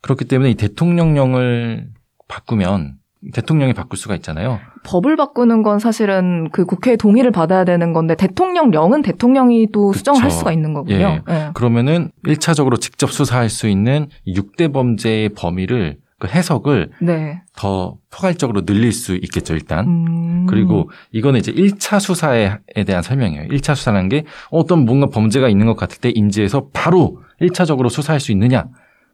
[0.00, 1.88] 그렇기 때문에 이 대통령령을
[2.28, 2.94] 바꾸면
[3.34, 4.58] 대통령이 바꿀 수가 있잖아요.
[4.84, 9.98] 법을 바꾸는 건 사실은 그 국회의 동의를 받아야 되는 건데 대통령령은 대통령이 또 그쵸.
[9.98, 10.96] 수정할 수가 있는 거군요.
[10.96, 11.22] 예.
[11.28, 11.50] 예.
[11.52, 17.42] 그러면은 1차적으로 직접 수사할 수 있는 6대 범죄의 범위를 그 해석을 네.
[17.56, 19.86] 더 포괄적으로 늘릴 수 있겠죠, 일단.
[19.88, 20.46] 음.
[20.46, 23.48] 그리고 이거는 이제 1차 수사에 대한 설명이에요.
[23.48, 28.30] 1차 수사라는 게 어떤 뭔가 범죄가 있는 것 같을 때 인지해서 바로 1차적으로 수사할 수
[28.30, 28.66] 있느냐,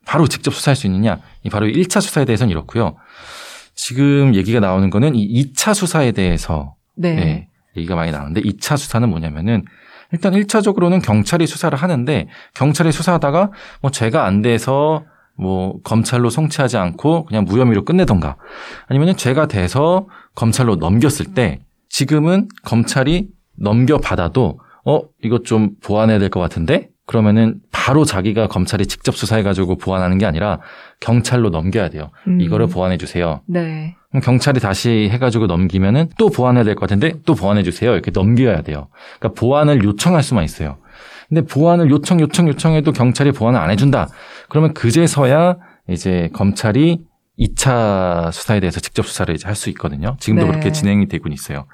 [0.04, 2.96] 바로 직접 수사할 수 있느냐, 이 바로 1차 수사에 대해서는 이렇고요.
[3.74, 7.08] 지금 얘기가 나오는 거는 이 2차 수사에 대해서 네.
[7.08, 9.64] 예, 얘기가 많이 나오는데 2차 수사는 뭐냐면은
[10.12, 15.06] 일단 1차적으로는 경찰이 수사를 하는데 경찰이 수사하다가 뭐 죄가 안 돼서
[15.38, 18.36] 뭐 검찰로 송치하지 않고 그냥 무혐의로 끝내던가
[18.88, 26.40] 아니면은 죄가 돼서 검찰로 넘겼을 때 지금은 검찰이 넘겨받아도 어 이것 좀 보완해야 될 것
[26.40, 30.60] 같은데 그러면은 바로 자기가 검찰이 직접 수사해가지고 보완하는 게 아니라
[31.00, 32.10] 경찰로 넘겨야 돼요.
[32.26, 32.38] 음.
[32.40, 33.40] 이거를 보완해 주세요.
[33.46, 33.96] 네.
[34.10, 37.92] 그럼 경찰이 다시 해가지고 넘기면은 또 보완해야 될 것 같은데 또 보완해 주세요.
[37.92, 38.88] 이렇게 넘겨야 돼요.
[39.18, 40.76] 그러니까 보완을 요청할 수만 있어요.
[41.30, 44.08] 근데 보완을 요청 요청 요청해도 경찰이 보완을 안 해준다.
[44.48, 45.56] 그러면 그제서야
[45.88, 47.04] 이제 검찰이
[47.38, 50.16] 2차 수사에 대해서 직접 수사를 이제 할 수 있거든요.
[50.20, 50.50] 지금도 네.
[50.50, 51.66] 그렇게 진행이 되고 있어요.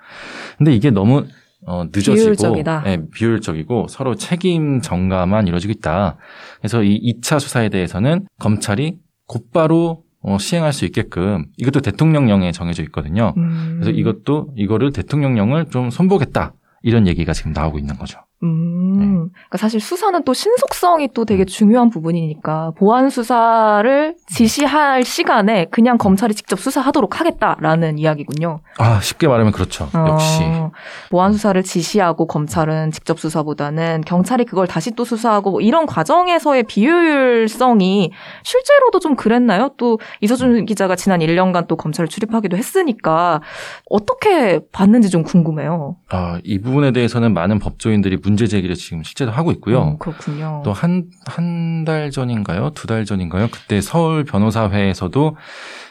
[0.58, 1.24] 근데 이게 너무
[1.66, 2.82] 어, 늦어지고 비효율적이다.
[2.86, 6.18] 예, 비효율적이고 서로 책임 전가만 이루어지고 있다.
[6.58, 13.32] 그래서 이 2차 수사에 대해서는 검찰이 곧바로 어, 시행할 수 있게끔 이것도 대통령령에 정해져 있거든요.
[13.38, 13.78] 음.
[13.80, 16.52] 그래서 이것도 이거를 대통령령을 좀 손보겠다.
[16.82, 18.18] 이런 얘기가 지금 나오고 있는 거죠.
[18.42, 18.98] 음.
[18.98, 19.06] 네.
[19.06, 21.26] 그러니까 사실 수사는 또 신속성이 또 음.
[21.26, 28.60] 되게 중요한 부분이니까 보안 수사를 지시할 시간에 그냥 검찰이 직접 수사하도록 하겠다라는 이야기군요.
[28.78, 29.88] 아, 쉽게 말하면 그렇죠.
[29.94, 30.42] 역시.
[30.42, 30.70] 어,
[31.10, 38.10] 보안 수사를 지시하고 검찰은 직접 수사보다는 경찰이 그걸 다시 또 수사하고 뭐 이런 과정에서의 비효율성이
[38.42, 39.70] 실제로도 좀 그랬나요?
[39.76, 43.40] 또 이서준 기자가 지난 1년간 또 검찰을 출입하기도 했으니까
[43.88, 45.96] 어떻게 봤는지 좀 궁금해요.
[46.10, 49.82] 아, 이 부분에 대해서는 많은 법조인들이 문제 제기를 지금 실제로 하고 있고요.
[49.84, 50.62] 음, 그렇군요.
[50.64, 52.70] 또 한, 한 달 전인가요?
[52.70, 53.48] 두 달 전인가요?
[53.50, 55.36] 그때 서울 변호사회에서도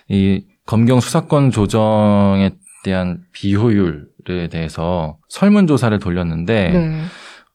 [0.09, 2.51] 이 검경 수사권 조정에
[2.83, 7.01] 대한 비효율에 대해서 설문 조사를 돌렸는데, 네.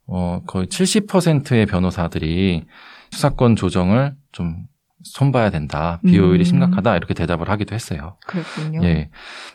[0.07, 2.65] 어, 거의 70%의 변호사들이
[3.11, 4.57] 수사권 조정을 좀
[5.05, 6.01] 손봐야 된다.
[6.05, 6.45] 비효율이 음.
[6.45, 6.97] 심각하다.
[6.97, 8.17] 이렇게 대답을 하기도 했어요.
[8.27, 8.85] 그랬군요.
[8.85, 9.11] 예.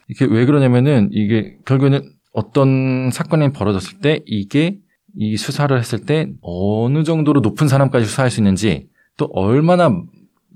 [0.09, 2.01] 이게 왜 그러냐면은 이게 결국에는
[2.33, 4.77] 어떤 사건이 벌어졌을 때 이게
[5.15, 9.91] 이 수사를 했을 때 어느 정도로 높은 사람까지 수사할 수 있는지 또 얼마나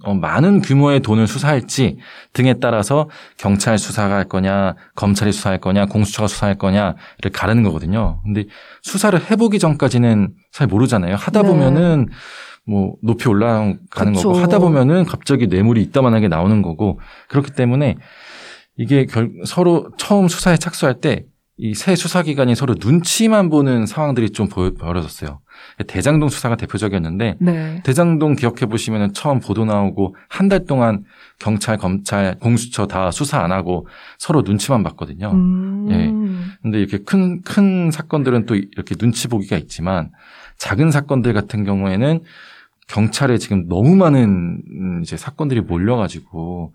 [0.04, 1.98] 어, 많은 규모의 돈을 수사할지
[2.34, 8.22] 등에 따라서 경찰 수사가 할 거냐, 검찰이 수사할 거냐, 공수처가 수사할 거냐를 가르는 거거든요.
[8.24, 8.46] 근데
[8.84, 11.16] 수사를 해보기 전까지는 잘 모르잖아요.
[11.16, 11.48] 하다 네.
[11.48, 12.10] 보면은
[12.68, 14.30] 뭐 높이 올라가는 그쵸.
[14.30, 17.96] 거고 하다 보면은 갑자기 뇌물이 이따만하게 나오는 거고 그렇기 때문에
[18.78, 21.26] 이게 결, 서로 처음 수사에 착수할 때
[21.60, 25.40] 이 새 수사기관이 서로 눈치만 보는 상황들이 좀 보여, 벌어졌어요.
[25.88, 27.82] 대장동 수사가 대표적이었는데 네.
[27.84, 31.04] 대장동 기억해 보시면 처음 보도 나오고 한 달 동안
[31.40, 33.88] 경찰, 검찰, 공수처 다 수사 안 하고
[34.20, 35.32] 서로 눈치만 봤거든요.
[35.32, 35.88] 음.
[35.90, 36.58] 예.
[36.62, 40.12] 근데 이렇게 큰, 큰 사건들은 또 이렇게 눈치 보기가 있지만
[40.58, 42.22] 작은 사건들 같은 경우에는
[42.88, 46.74] 경찰에 지금 너무 많은 음, 이제 사건들이 몰려가지고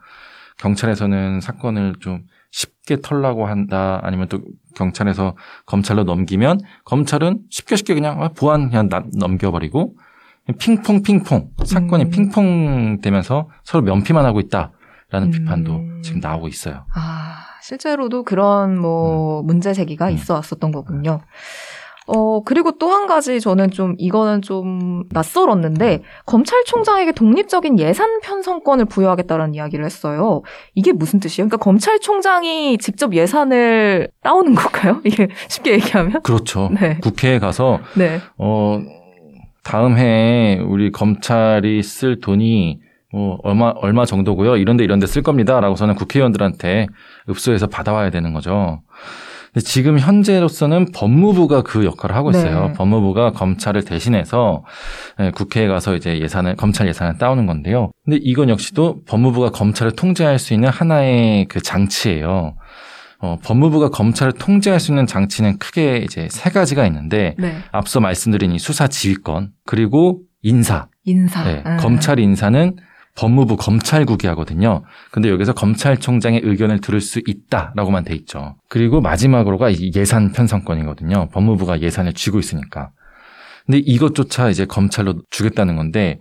[0.59, 4.41] 경찰에서는 사건을 좀 쉽게 털라고 한다 아니면 또
[4.77, 5.35] 경찰에서
[5.67, 9.97] 검찰로 넘기면 검찰은 쉽게 쉽게 그냥 아, 보안 그냥 남- 넘겨버리고
[10.59, 12.11] 핑퐁 핑퐁 사건이 음.
[12.11, 14.71] 핑퐁 되면서 서로 면피만 하고 있다라는
[15.29, 15.31] 음.
[15.31, 16.85] 비판도 지금 나오고 있어요.
[16.95, 19.47] 아, 실제로도 그런 뭐 음.
[19.47, 21.21] 문제 제기가 있어 왔었던 거군요.
[22.07, 29.55] 어, 그리고 또 한 가지 저는 좀 이거는 좀 낯설었는데 검찰총장에게 독립적인 예산 편성권을 부여하겠다라는
[29.55, 30.43] 이야기를 했어요.
[30.75, 31.49] 이게 무슨 뜻이에요?
[31.49, 35.01] 그러니까 검찰총장이 직접 예산을 따오는 건가요?
[35.07, 36.23] 이게 쉽게 얘기하면?
[36.23, 36.69] 그렇죠.
[36.79, 36.99] 네.
[37.03, 38.21] 국회에 가서 네.
[38.37, 38.79] 어
[39.65, 42.81] 다음 해에 우리 검찰이 쓸 돈이
[43.13, 44.57] 뭐 얼마 얼마 정도고요.
[44.57, 46.87] 이런데 이런데 쓸 겁니다라고서는 국회의원들한테
[47.31, 48.81] 읍소해서 받아와야 되는 거죠.
[49.61, 52.69] 지금 현재로서는 법무부가 그 역할을 하고 있어요.
[52.69, 52.73] 네.
[52.73, 54.65] 법무부가 검찰을 대신해서
[55.21, 57.91] 예, 국회에 가서 이제 예산을 검찰 예산을 따오는 건데요.
[58.05, 62.55] 근데 이건 역시도 법무부가 검찰을 통제할 수 있는 하나의 그 장치예요.
[63.19, 67.57] 어, 법무부가 검찰을 통제할 수 있는 장치는 크게 이제 세 가지가 있는데 네.
[67.71, 70.89] 앞서 말씀드린 이 수사 지휘권 그리고 인사.
[71.05, 71.45] 인사.
[71.45, 71.77] 네, 음.
[71.79, 72.77] 검찰 인사는
[73.17, 74.85] 법무부 검찰국이 하거든요.
[75.11, 78.57] 근데 여기서 검찰총장의 의견을 들을 수 있다라고만 돼 있죠.
[78.69, 81.29] 그리고 마지막으로가 이 예산 편성권이거든요.
[81.31, 82.91] 법무부가 예산을 쥐고 있으니까.
[83.67, 86.21] 근데 이것조차 이제 검찰로 주겠다는 건데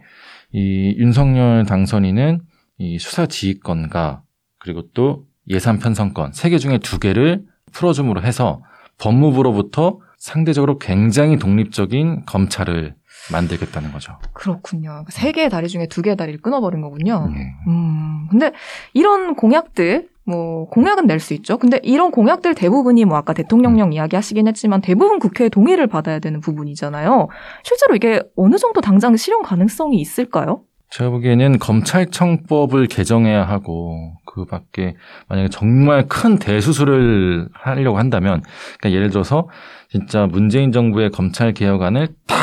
[0.51, 2.41] 이 윤석열 당선인은
[2.77, 4.21] 이 수사 지휘권과
[4.59, 8.61] 그리고 또 예산 편성권 세 개 중에 두 개를 풀어줌으로 해서
[8.99, 12.95] 법무부로부터 상대적으로 굉장히 독립적인 검찰을
[13.31, 14.17] 만들겠다는 거죠.
[14.33, 15.05] 그렇군요.
[15.09, 17.29] 세 개의 다리 중에 두 개의 다리를 끊어버린 거군요.
[17.33, 17.53] 네.
[17.67, 18.51] 음, 근데
[18.93, 21.57] 이런 공약들, 뭐, 공약은 낼 수 있죠.
[21.57, 26.39] 근데 이런 공약들 대부분이 뭐 아까 대통령령 이야기 하시긴 했지만 대부분 국회의 동의를 받아야 되는
[26.41, 27.27] 부분이잖아요.
[27.63, 30.61] 실제로 이게 어느 정도 당장 실현 가능성이 있을까요?
[30.91, 34.95] 제가 보기에는 검찰청법을 개정해야 하고 그 밖에
[35.29, 38.41] 만약에 정말 큰 대수술을 하려고 한다면
[38.79, 39.47] 그러니까 예를 들어서
[39.91, 42.35] 진짜 문재인 정부의 검찰 개혁안을 다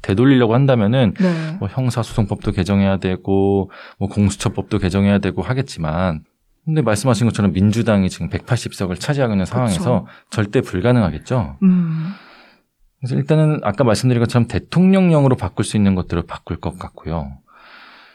[0.00, 1.56] 되돌리려고 한다면은 네.
[1.58, 6.24] 뭐 형사소송법도 개정해야 되고 뭐 공수처법도 개정해야 되고 하겠지만
[6.64, 10.06] 근데 말씀하신 것처럼 민주당이 지금 180석을 차지하고 있는 상황에서 그쵸.
[10.30, 11.58] 절대 불가능하겠죠.
[11.62, 12.12] 음.
[13.00, 17.38] 그래서 일단은 아까 말씀드린 것처럼 대통령령으로 바꿀 수 있는 것들을 바꿀 것 같고요.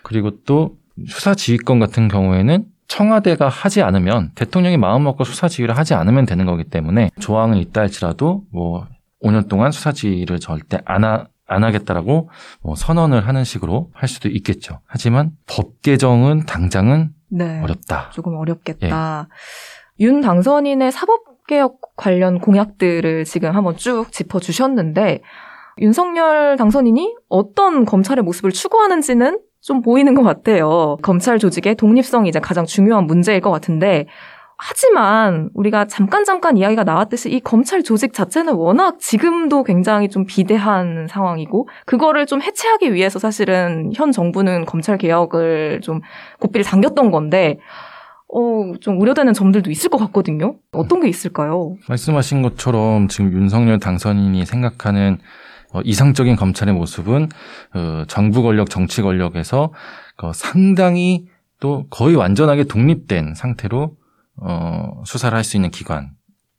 [0.01, 5.93] 그리고 또 수사 지휘권 같은 경우에는 청와대가 하지 않으면 대통령이 마음 먹고 수사 지휘를 하지
[5.93, 8.87] 않으면 되는 거기 때문에 조항은 있다 할지라도 뭐
[9.23, 12.29] 5년 동안 수사 지휘를 절대 안, 하, 안 하겠다라고
[12.61, 14.79] 뭐 선언을 하는 식으로 할 수도 있겠죠.
[14.85, 17.61] 하지만 법 개정은 당장은 네.
[17.61, 18.11] 어렵다.
[18.11, 19.27] 조금 어렵겠다.
[19.99, 25.21] 윤 당선인의 사법개혁 관련 공약들을 지금 한번 쭉 짚어주셨는데,
[25.79, 30.97] 윤석열 당선인이 어떤 검찰의 모습을 추구하는지는 좀 보이는 것 같아요.
[31.01, 34.07] 검찰 조직의 독립성이 이제 가장 중요한 문제일 것 같은데,
[34.57, 41.07] 하지만 우리가 잠깐 잠깐 이야기가 나왔듯이 이 검찰 조직 자체는 워낙 지금도 굉장히 좀 비대한
[41.09, 46.01] 상황이고 그거를 좀 해체하기 위해서 사실은 현 정부는 검찰 개혁을 좀
[46.39, 47.59] 고삐를 당겼던 건데
[48.33, 50.55] 어, 좀 우려되는 점들도 있을 것 같거든요.
[50.71, 51.75] 어떤 게 있을까요?
[51.89, 55.42] 말씀하신 것처럼 지금 윤석열 당선인이 생각하는 어,
[55.83, 57.29] 이상적인 검찰의 모습은
[57.73, 59.71] 어, 정부 권력, 정치 권력에서
[60.21, 61.25] 어, 상당히
[61.59, 63.95] 또 거의 완전하게 독립된 상태로
[64.41, 66.11] 어, 수사를 할 수 있는 기관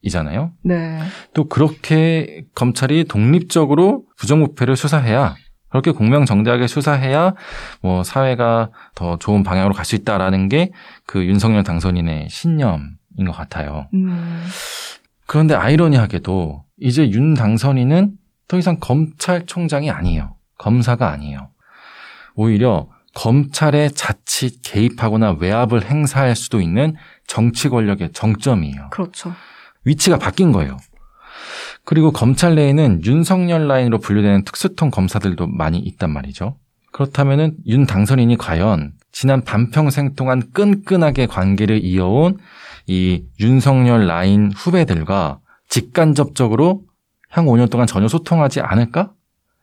[0.03, 0.53] 이잖아요.
[0.63, 0.99] 네.
[1.33, 5.35] 또 그렇게 검찰이 독립적으로 부정부패를 수사해야
[5.71, 7.35] 그렇게 공명정대하게 수사해야
[7.83, 10.71] 뭐 사회가 더 좋은 방향으로 갈 수 있다라는 게
[11.07, 13.89] 그 윤석열 당선인의 신념인 것 같아요.
[13.95, 14.45] 음,
[15.27, 18.13] 그런데 아이러니하게도 이제 윤 당선인은
[18.49, 20.37] 더 이상 검찰총장이 아니에요.
[20.59, 21.51] 검사가 아니에요.
[22.35, 28.91] 오히려 검찰의 자칫 개입하거나 외압을 행사할 수도 있는 정치 권력의 정점이에요.
[28.91, 29.33] 그렇죠.
[29.85, 30.77] 위치가 바뀐 거예요.
[31.85, 36.59] 그리고 검찰 내에는 윤석열 라인으로 분류되는 특수통 검사들도 많이 있단 말이죠.
[36.93, 42.39] 그렇다면은 윤 당선인이 과연 지난 반평생 동안 끈끈하게 관계를 이어온
[42.87, 46.83] 이 윤석열 라인 후배들과 직간접적으로
[47.35, 49.13] 향 5년 동안 전혀 소통하지 않을까?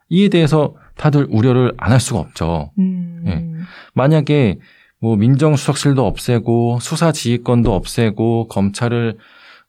[0.10, 2.72] 이에 대해서 다들 우려를 안 할 수가 없죠.
[2.80, 3.46] 음, 예.
[3.94, 4.60] 만약에
[5.00, 9.18] 뭐 민정수석실도 없애고 수사 지휘권도 없애고 검찰을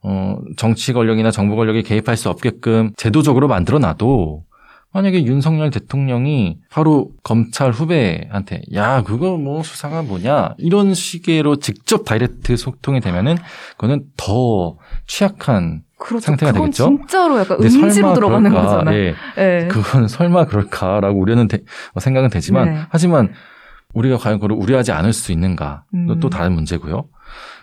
[0.03, 4.45] 어 정치 권력이나 정부 권력이 개입할 수 없게끔 제도적으로 만들어 놔도
[4.95, 12.57] 만약에 윤석열 대통령이 바로 검찰 후배한테 야 그거 뭐 수사가 뭐냐 이런 식으로 직접 다이렉트
[12.57, 13.37] 소통이 되면은
[13.73, 14.77] 그거는 더
[15.07, 16.27] 취약한 그렇죠.
[16.27, 16.85] 상태가 되겠죠?
[16.89, 18.69] 진짜로 약간 음지로 들어가는 그럴까?
[18.71, 18.97] 거잖아요.
[18.99, 19.15] 예.
[19.39, 19.69] 예.
[19.71, 21.61] 그건 설마 그럴까라고 우려는 되-
[21.95, 22.81] 어, 생각은 되지만 네.
[22.91, 23.33] 하지만
[23.95, 26.19] 우리가 과연 그걸 우려하지 않을 수 있는가 음.
[26.21, 27.05] 또 다른 문제고요.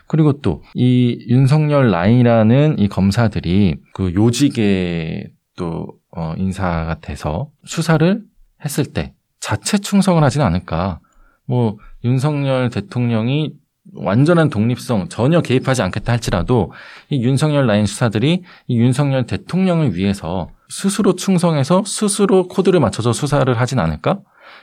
[0.07, 5.27] 그리고 또 이 윤석열 라인이라는 이 검사들이 그 요직의
[5.59, 8.23] 또 어, 인사가 돼서 수사를
[8.63, 11.01] 했을 때 자체 충성을 하지는 않을까.
[11.45, 13.51] 뭐 윤석열 대통령이
[13.93, 16.71] 완전한 독립성 전혀 개입하지 않겠다 할지라도
[17.09, 23.79] 이 윤석열 라인 수사들이 이 윤석열 대통령을 위해서 스스로 충성해서 스스로 코드를 맞춰서 수사를 하진
[23.79, 24.19] 않을까?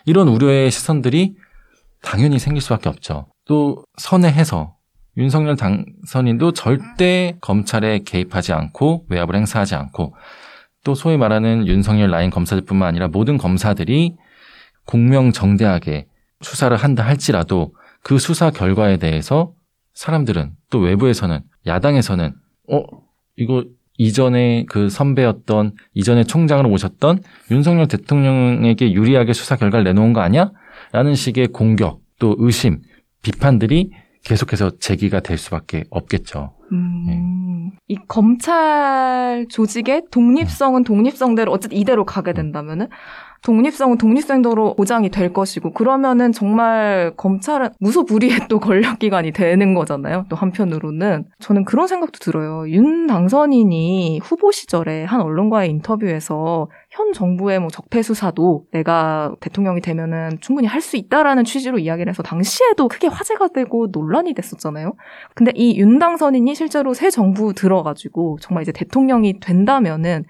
[0.06, 1.34] 이런 우려의 시선들이
[2.02, 3.26] 당연히 생길 수밖에 없죠.
[3.44, 4.76] 또 선회해서
[5.18, 10.14] 윤석열 당선인도 절대 검찰에 개입하지 않고 외압을 행사하지 않고
[10.86, 14.14] 또 소위 말하는 윤석열 라인 검사들뿐만 아니라 모든 검사들이
[14.84, 16.06] 공명정대하게
[16.42, 19.52] 수사를 한다 할지라도 그 수사 결과에 대해서
[19.94, 22.32] 사람들은 또 외부에서는 야당에서는
[22.70, 22.82] 어
[23.34, 23.64] 이거
[23.98, 27.20] 이전에 그 선배였던 이전에 총장으로 모셨던
[27.50, 30.52] 윤석열 대통령에게 유리하게 수사 결과를 내놓은 거 아니야?
[30.92, 32.80] 라는 식의 공격 또 의심
[33.22, 33.90] 비판들이
[34.26, 36.52] 계속해서 제기가 될 수밖에 없겠죠.
[36.72, 42.88] 음, 이 검찰 조직의 독립성은 독립성대로 어쨌든 이대로 가게 된다면은
[43.42, 50.24] 독립성은 독립성대로 보장이 될 것이고 그러면은 정말 검찰은 무소불위의 또 권력기관이 되는 거잖아요.
[50.28, 52.68] 또 한편으로는 저는 그런 생각도 들어요.
[52.70, 60.38] 윤 당선인이 후보 시절에 한 언론과의 인터뷰에서 현 정부의 뭐 적폐 수사도 내가 대통령이 되면은
[60.40, 64.92] 충분히 할 수 있다라는 취지로 이야기를 해서 당시에도 크게 화제가 되고 논란이 됐었잖아요.
[65.34, 70.24] 근데 이 윤 당선인이 실제로 새 정부 들어가지고 정말 이제 대통령이 된다면은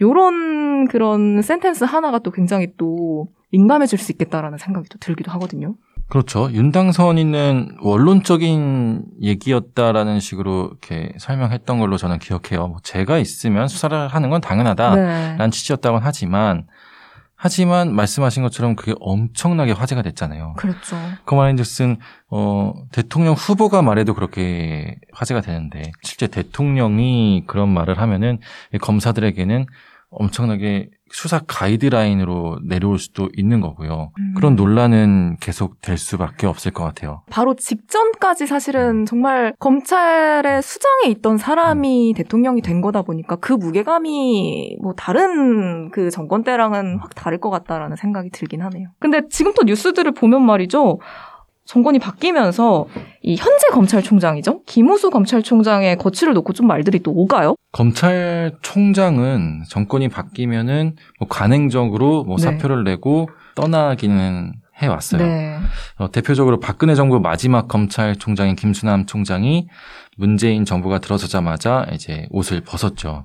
[0.00, 5.76] 요런 그런 센텐스 하나가 또 굉장히 또 민감해질 수 있겠다라는 생각이 또 들기도 하거든요.
[6.08, 6.50] 그렇죠.
[6.52, 12.68] 윤당선인은 원론적인 얘기였다라는 식으로 이렇게 설명했던 걸로 저는 기억해요.
[12.68, 15.50] 뭐 제가 있으면 수사를 하는 건 당연하다라는 네.
[15.50, 16.66] 취지였다고는 하지만
[17.44, 20.54] 하지만 말씀하신 것처럼 그게 엄청나게 화제가 됐잖아요.
[20.56, 20.96] 그렇죠.
[21.26, 21.98] 그 말인즉슨
[22.30, 28.38] 어 대통령 후보가 말해도 그렇게 화제가 되는데 실제 대통령이 그런 말을 하면은
[28.72, 29.66] 이 검사들에게는
[30.14, 34.10] 엄청나게 수사 가이드라인으로 내려올 수도 있는 거고요.
[34.18, 34.34] 음.
[34.34, 37.22] 그런 논란은 계속 될 수밖에 없을 것 같아요.
[37.30, 42.14] 바로 직전까지 사실은 정말 검찰의 수장에 있던 사람이 음.
[42.14, 47.96] 대통령이 된 거다 보니까 그 무게감이 뭐 다른 그 정권 때랑은 확 다를 것 같다라는
[47.96, 48.88] 생각이 들긴 하네요.
[48.98, 50.98] 근데 지금 또 뉴스들을 보면 말이죠.
[51.66, 52.86] 정권이 바뀌면서
[53.22, 54.64] 이 현재 검찰총장이죠.
[54.64, 57.56] 김호수 검찰총장의 거취를 놓고 좀 말들이 또 오가요.
[57.72, 62.42] 검찰총장은 정권이 바뀌면은 뭐 관행적으로 뭐 네.
[62.42, 65.24] 사표를 내고 떠나기는 해왔어요.
[65.24, 65.58] 네.
[65.96, 69.68] 어, 대표적으로 박근혜 정부 마지막 검찰총장인 김수남 총장이
[70.16, 73.24] 문재인 정부가 들어서자마자 이제 옷을 벗었죠.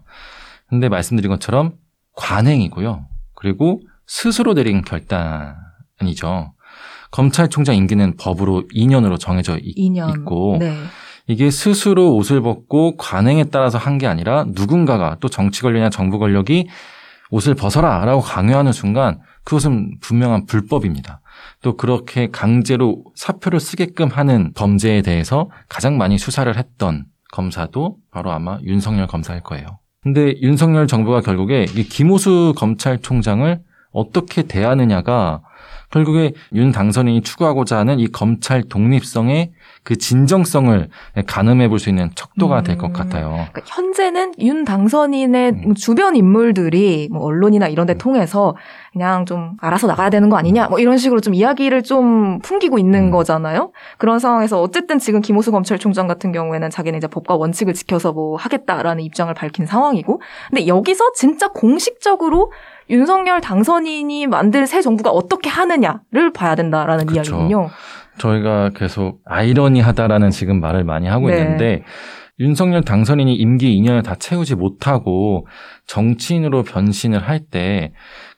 [0.70, 1.74] 근데 말씀드린 것처럼
[2.16, 3.06] 관행이고요.
[3.36, 6.54] 그리고 스스로 내린 결단이죠.
[7.12, 10.10] 검찰총장 임기는 법으로 2년으로 정해져 있, 2년.
[10.20, 10.74] 있고 네.
[11.28, 16.68] 이게 스스로 옷을 벗고 관행에 따라서 한 게 아니라 누군가가 또 정치 권력이나 정부 권력이
[17.32, 21.22] 옷을 벗어라 라고 강요하는 순간 그것은 분명한 불법입니다.
[21.62, 28.58] 또 그렇게 강제로 사표를 쓰게끔 하는 범죄에 대해서 가장 많이 수사를 했던 검사도 바로 아마
[28.64, 29.80] 윤석열 검사일 거예요.
[30.02, 33.60] 근데 윤석열 정부가 결국에 이 김호수 검찰총장을
[33.92, 35.42] 어떻게 대하느냐가
[35.92, 39.52] 결국에 윤 당선인이 추구하고자 하는 이 검찰 독립성의
[39.84, 40.88] 그 진정성을
[41.26, 42.94] 가늠해 볼 수 있는 척도가 될것 음.
[42.94, 43.48] 같아요.
[43.52, 45.74] 그러니까 현재는 윤 당선인의 음.
[45.76, 48.56] 주변 인물들이 뭐 언론이나 이런 데 통해서
[48.92, 53.06] 그냥 좀 알아서 나가야 되는 거 아니냐 뭐 이런 식으로 좀 이야기를 좀 풍기고 있는
[53.06, 53.12] 음.
[53.12, 53.72] 거잖아요.
[53.98, 59.04] 그런 상황에서 어쨌든 지금 김호수 검찰총장 같은 경우에는 자기는 이제 법과 원칙을 지켜서 뭐 하겠다라는
[59.04, 62.52] 입장을 밝힌 상황이고 근데 여기서 진짜 공식적으로
[62.90, 67.16] 윤석열 당선인이 만들 새 정부가 어떻게 하느냐를 봐야 된다라는 그쵸.
[67.18, 67.70] 이야기군요.
[68.18, 71.38] 저희가 계속 아이러니하다라는 지금 말을 많이 하고 네.
[71.38, 71.84] 있는데
[72.40, 75.48] 윤석열 당선인이 임기 2년을 다 채우지 못하고
[75.88, 77.92] 정치인으로 변신을 할 때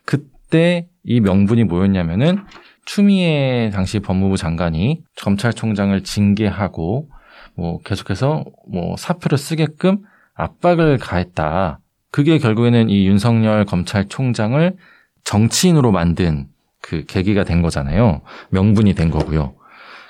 [0.06, 2.44] 그때 이 명분이 뭐였냐면은
[2.86, 7.10] 추미애 당시 법무부 장관이 검찰총장을 징계하고
[7.56, 10.00] 뭐 계속해서 뭐 사표를 쓰게끔
[10.34, 11.80] 압박을 가했다.
[12.12, 14.76] 그게 결국에는 이 윤석열 검찰총장을
[15.24, 16.48] 정치인으로 만든
[16.82, 18.22] 그 계기가 된 거잖아요.
[18.50, 19.54] 명분이 된 거고요.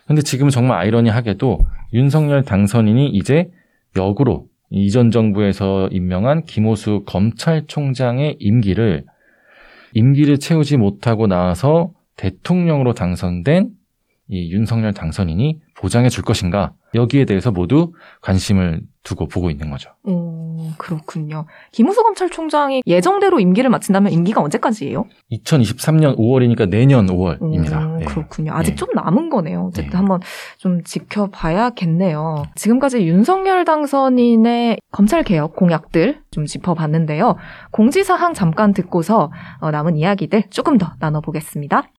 [0.08, 1.60] 근데 지금 정말 아이러니하게도
[1.94, 3.52] 윤석열 당선인이 이제
[3.96, 9.06] 역으로 이전 정부에서 임명한 김호수 검찰총장의 임기를
[9.94, 13.70] 임기를 채우지 못하고 나와서 대통령으로 당선된
[14.32, 17.91] 이 윤석열 당선인이 보장해 줄 것인가 여기에 대해서 모두
[18.22, 19.89] 관심을 두고 보고 있는 거죠.
[20.04, 21.48] 오, 그렇군요.
[21.74, 25.06] 김호수 검찰총장이 예정대로 임기를 마친다면 임기가 언제까지예요?
[25.34, 28.00] 2023년 5월이니까 내년 5월입니다.
[28.00, 28.04] 예.
[28.04, 28.54] 오, 그렇군요.
[28.54, 28.76] 아직 네.
[28.76, 29.65] 좀 남은 거네요.
[29.67, 29.98] 어쨌든 네.
[29.98, 30.22] 한번
[30.58, 32.44] 좀 지켜봐야겠네요.
[32.56, 37.36] 지금까지 윤석열 당선인의 검찰 개혁 공약들 좀 짚어봤는데요.
[37.72, 41.89] 공지사항 잠깐 듣고서 어, 남은 이야기들 조금 더 나눠보겠습니다.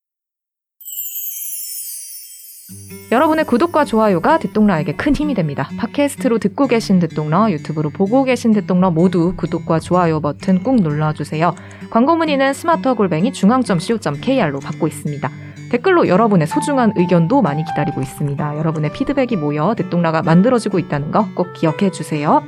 [3.11, 5.69] 여러분의 구독과 좋아요가 듣동라에게 큰 힘이 됩니다.
[5.77, 11.55] 팟캐스트로 듣고 계신 듣동라, 유튜브로 보고 계신 듣동라 모두 구독과 좋아요 버튼 꾹 눌러주세요.
[11.91, 15.31] 광고 문의는 스마트어 골뱅이 중앙.co.kr로 받고 있습니다.
[15.71, 18.59] 댓글로 여러분의 소중한 의견도 많이 기다리고 있습니다.
[18.59, 22.43] 여러분의 피드백이 모여 듣동라가 만들어지고 있다는 거 꼭 기억해 주세요.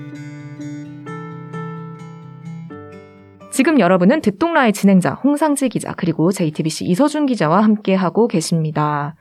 [3.50, 9.14] 지금 여러분은 듣동라의 진행자 홍상지 기자 그리고 JTBC 이서준 기자와 함께하고 계십니다.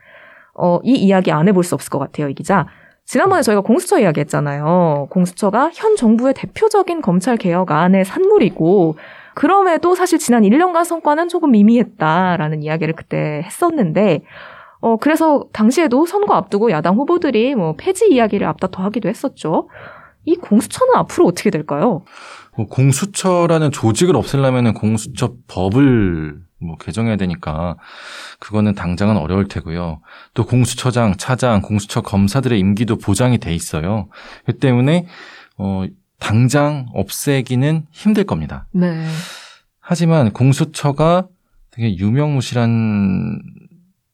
[0.54, 2.66] 어, 이 이야기 안 해볼 수 없을 것 같아요, 이 기자.
[3.04, 5.08] 지난번에 저희가 공수처 이야기 했잖아요.
[5.10, 8.96] 공수처가 현 정부의 대표적인 검찰 개혁 안의 산물이고,
[9.34, 14.22] 그럼에도 사실 지난 1년간 성과는 조금 미미했다라는 이야기를 그때 했었는데,
[14.80, 19.68] 어, 그래서 당시에도 선거 앞두고 야당 후보들이 뭐 폐지 이야기를 앞다퉈 하기도 했었죠.
[20.24, 22.04] 이 공수처는 앞으로 어떻게 될까요?
[22.56, 27.76] 뭐 공수처라는 조직을 없애려면 공수처 법을 뭐 개정해야 되니까
[28.40, 30.00] 그거는 당장은 어려울 테고요.
[30.34, 34.08] 또 공수처장, 차장, 공수처 검사들의 임기도 보장이 돼 있어요.
[34.46, 35.06] 그 때문에
[35.58, 35.84] 어
[36.18, 38.66] 당장 없애기는 힘들 겁니다.
[38.72, 39.06] 네.
[39.80, 41.28] 하지만 공수처가
[41.70, 43.40] 되게 유명무실한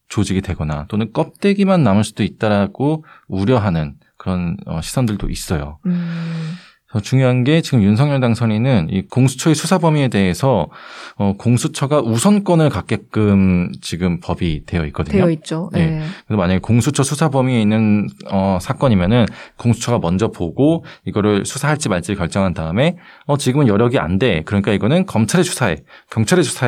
[0.08, 5.78] 조직이 되거나 또는 껍데기만 남을 수도 있다라고 우려하는 그런 어, 시선들도 있어요.
[5.86, 10.68] 음, 더 중요한 게 지금 윤석열 당선인은 이 공수처의 수사 범위에 대해서
[11.16, 15.18] 어, 공수처가 우선권을 갖게끔 지금 법이 되어 있거든요.
[15.18, 15.70] 되어 있죠.
[15.72, 15.86] 네.
[15.86, 16.00] 네.
[16.26, 19.26] 그래서 만약에 공수처 수사 범위에 있는 어, 사건이면은
[19.56, 24.42] 공수처가 먼저 보고 이거를 수사할지 말지 결정한 다음에 어 지금은 여력이 안 돼.
[24.44, 25.76] 그러니까 이거는 검찰에 수사해,
[26.10, 26.60] 경찰에 수사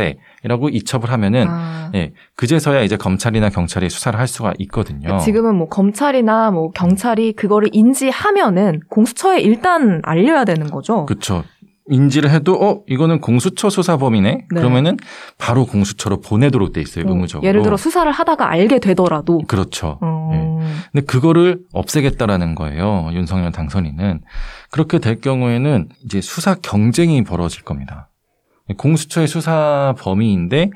[0.44, 1.90] 해라고 이첩을 하면은 아.
[1.94, 5.18] 예, 그제서야 이제 검찰이나 경찰이 수사를 할 수가 있거든요.
[5.18, 11.06] 지금은 뭐 검찰이나 뭐 경찰이 그거를 인지하면은 공수처에 일단 알려야 되는 거죠.
[11.06, 11.44] 그렇죠.
[11.88, 14.30] 인지를 해도 어 이거는 공수처 수사범이네.
[14.30, 14.46] 네.
[14.48, 14.96] 그러면은
[15.36, 17.46] 바로 공수처로 보내도록 돼 있어요 어, 의무적으로.
[17.46, 19.98] 예를 들어 수사를 하다가 알게 되더라도 그렇죠.
[20.00, 20.60] 어,
[20.92, 23.10] 근데 그거를 없애겠다라는 거예요.
[23.12, 24.20] 윤석열 당선인은.
[24.70, 28.08] 그렇게 될 경우에는 이제 수사 경쟁이 벌어질 겁니다.
[28.74, 30.70] 공수처의 수사 범위인데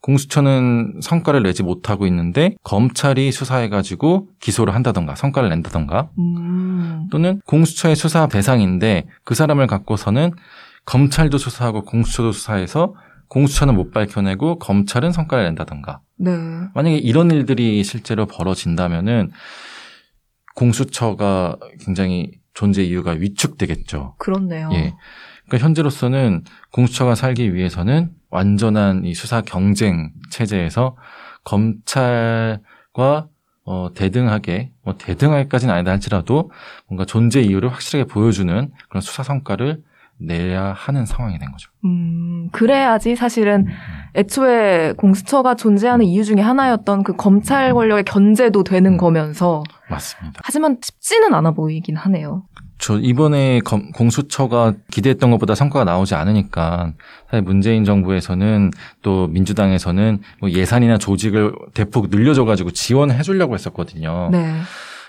[0.00, 7.08] 공수처는 성과를 내지 못하고 있는데 검찰이 수사해가지고 기소를 한다던가 성과를 낸다던가 음.
[7.10, 10.30] 또는 공수처의 수사 대상인데 그 사람을 갖고서는
[10.84, 12.94] 검찰도 수사하고 공수처도 수사해서
[13.28, 16.30] 공수처는 못 밝혀내고 검찰은 성과를 낸다던가 네.
[16.74, 19.32] 만약에 이런 일들이 실제로 벌어진다면은
[20.54, 24.14] 공수처가 굉장히 존재 이유가 위축되겠죠.
[24.18, 24.70] 그렇네요.
[24.72, 24.94] 예.
[25.46, 30.96] 그러니까 현재로서는 공수처가 살기 위해서는 완전한 이 수사 경쟁 체제에서
[31.44, 33.28] 검찰과
[33.68, 36.50] 어, 대등하게, 뭐 대등하게까지는 아니다 할지라도
[36.86, 39.82] 뭔가 존재 이유를 확실하게 보여주는 그런 수사 성과를
[40.18, 41.70] 내야 하는 상황이 된 거죠.
[41.84, 43.66] 음, 그래야지 사실은
[44.14, 50.40] 애초에 공수처가 존재하는 이유 중에 하나였던 그 검찰 권력의 견제도 되는 거면서 맞습니다.
[50.42, 52.44] 하지만 쉽지는 않아 보이긴 하네요.
[52.78, 56.92] 저 이번에 검- 공수처가 기대했던 것보다 성과가 나오지 않으니까
[57.30, 58.70] 사실 문재인 정부에서는
[59.02, 64.28] 또 민주당에서는 뭐 예산이나 조직을 대폭 늘려줘가지고 지원해 주려고 했었거든요.
[64.30, 64.60] 네.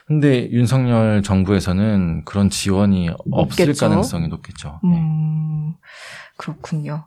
[0.05, 3.89] 근데 윤석열 정부에서는 그런 지원이 없을 없겠죠.
[3.89, 4.79] 가능성이 높겠죠.
[4.83, 4.97] 네.
[4.97, 5.73] 음,
[6.37, 7.03] 그렇군요.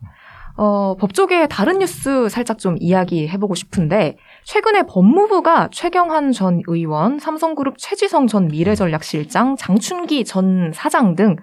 [0.57, 8.27] 어, 법조계의 다른 뉴스 살짝 좀 이야기해보고 싶은데, 최근에 법무부가 최경환 전 의원, 삼성그룹 최지성
[8.27, 11.37] 전 미래전략실장, 장춘기 전 사장 등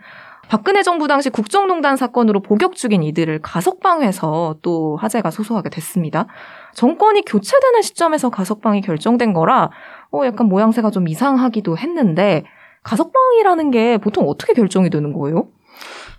[0.49, 6.27] 박근혜 정부 당시 국정농단 사건으로 복역 중인 이들을 가석방해서 또 화제가 소소하게 됐습니다.
[6.73, 9.69] 정권이 교체되는 시점에서 가석방이 결정된 거라,
[10.13, 12.45] 어, 약간 모양새가 좀 이상하기도 했는데,
[12.83, 15.49] 가석방이라는 게 보통 어떻게 결정이 되는 거예요?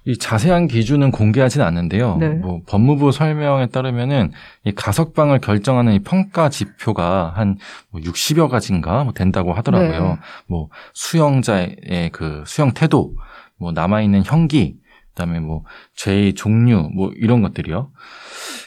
[0.05, 2.17] 이 자세한 기준은 공개하진 않는데요.
[2.19, 2.29] 네.
[2.29, 4.33] 뭐 법무부 설명에 따르면은
[4.65, 7.59] 이 가석방을 결정하는 이 평가 지표가 한
[7.95, 10.09] 60여 가지인가 뭐 된다고 하더라고요.
[10.09, 10.17] 네.
[10.47, 13.15] 뭐 수용자의 그 수용 태도,
[13.59, 14.77] 뭐 남아 있는 형기,
[15.09, 17.91] 그다음에 뭐 죄의 종류, 뭐 이런 것들이요.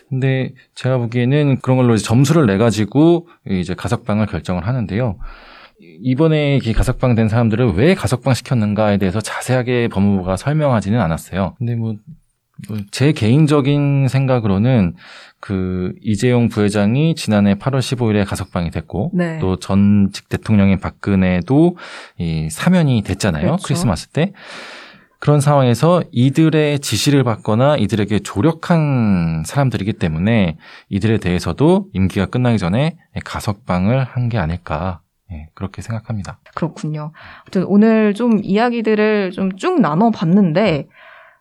[0.09, 5.17] 근데 제가 보기에는 그런 걸로 이제 점수를 내 가지고 이제 가석방을 결정을 하는데요.
[5.81, 11.55] 이번에 이 가석방 된 사람들을 왜 가석방 시켰는가에 대해서 자세하게 법무부가 설명하지는 않았어요.
[11.57, 11.95] 근데 뭐,
[12.69, 14.93] 뭐제 개인적인 생각으로는
[15.39, 19.39] 그 이재용 부회장이 지난해 8월 15일에 가석방이 됐고 네.
[19.39, 21.77] 또 전직 대통령인 박근혜도
[22.19, 23.45] 이 사면이 됐잖아요.
[23.45, 23.63] 그렇죠.
[23.63, 24.33] 크리스마스 때.
[25.17, 30.57] 그런 상황에서 이들의 지시를 받거나 이들에게 조력한 사람들이기 때문에
[30.89, 35.00] 이들에 대해서도 임기가 끝나기 전에 가석방을 한 게 아닐까.
[35.31, 36.39] 예, 그렇게 생각합니다.
[36.55, 37.11] 그렇군요.
[37.67, 40.87] 오늘 좀 이야기들을 좀 쭉 나눠봤는데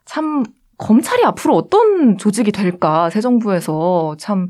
[0.05, 0.45] 참
[0.78, 4.49] 검찰이 앞으로 어떤 조직이 될까 새 정부에서 참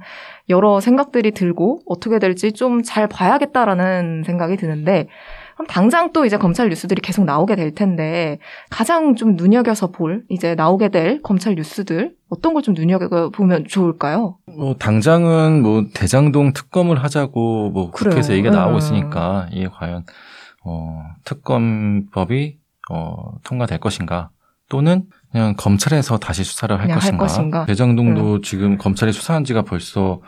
[0.48, 5.08] 여러 생각들이 들고 어떻게 될지 좀 잘 봐야겠다라는 생각이 드는데
[5.60, 8.38] 그럼 당장 또 이제 검찰 뉴스들이 계속 나오게 될 텐데
[8.70, 14.38] 가장 좀 눈여겨서 볼 이제 나오게 될 검찰 뉴스들 어떤 걸 좀 눈여겨 보면 좋을까요?
[14.56, 17.90] 뭐 당장은 뭐 대장동 특검을 하자고 뭐.
[17.90, 18.78] 국회에서 얘기가 나오고 음.
[18.78, 20.04] 있으니까 이게 과연
[20.64, 22.58] 어 특검법이
[22.90, 24.30] 어 통과될 것인가
[24.70, 27.24] 또는 그냥 검찰에서 다시 수사를 할 그냥 할 것인가.
[27.26, 27.60] 것인가.
[27.62, 27.66] 음.
[27.66, 30.20] 대장동도 지금 검찰이 수사한 지가 벌써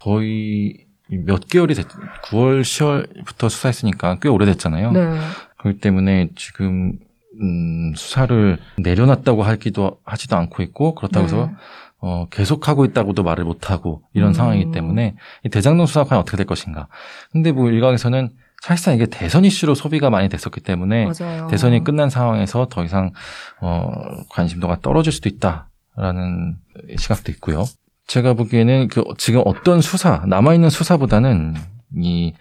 [0.00, 1.86] 거의 몇 개월이 됐
[2.24, 4.92] 9월 10월부터 수사했으니까 꽤 오래됐잖아요.
[4.92, 5.18] 네.
[5.58, 6.92] 그렇기 때문에 지금
[7.40, 11.52] 음, 수사를 내려놨다고 하기도 하지도 않고 있고 그렇다고 해서 네.
[12.00, 14.32] 어, 계속하고 있다고도 말을 못하고 이런 음.
[14.32, 16.88] 상황이기 때문에 이 대장동 수사가 과연 어떻게 될 것인가.
[17.32, 18.30] 근데 뭐 일각에서는
[18.62, 21.44] 사실상 이게 대선 이슈로 소비가 많이 됐었기 때문에 맞아요.
[21.44, 21.50] 네.
[21.50, 23.12] 대선이 끝난 상황에서 더 이상
[23.60, 23.90] 어,
[24.30, 26.56] 관심도가 떨어질 수도 있다 라는
[26.96, 27.64] 시각도 있고요.
[28.08, 31.54] 제가 보기에는 그 지금 어떤 수사 남아 있는 수사보다는
[31.96, 32.34] 이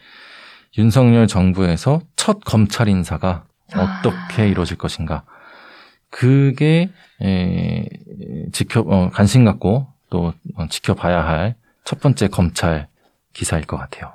[0.78, 4.02] 윤석열 정부에서 첫 검찰 인사가 아.
[4.02, 5.24] 어떻게 이루어질 것인가.
[6.10, 6.90] 그게
[7.22, 7.86] 에,
[8.52, 11.56] 지켜 어, 관심 갖고 또 어, 지켜봐야 할
[11.88, 12.90] 첫 번째 검찰
[13.32, 14.12] 기사일 것 같아요.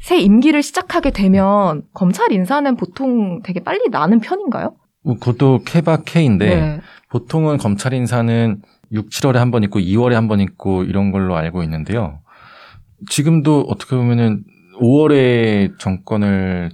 [0.00, 4.76] 새 임기를 시작하게 되면 검찰 인사는 보통 되게 빨리 나는 편인가요?
[5.02, 6.80] 뭐 그것도 케바케인데 네.
[7.10, 8.62] 보통은 검찰 인사는
[8.92, 12.20] 6, 7월에 한 번 있고 2월에 한 번 있고 이런 걸로 알고 있는데요.
[13.10, 14.44] 지금도 어떻게 보면은
[14.80, 16.70] 5월에 정권을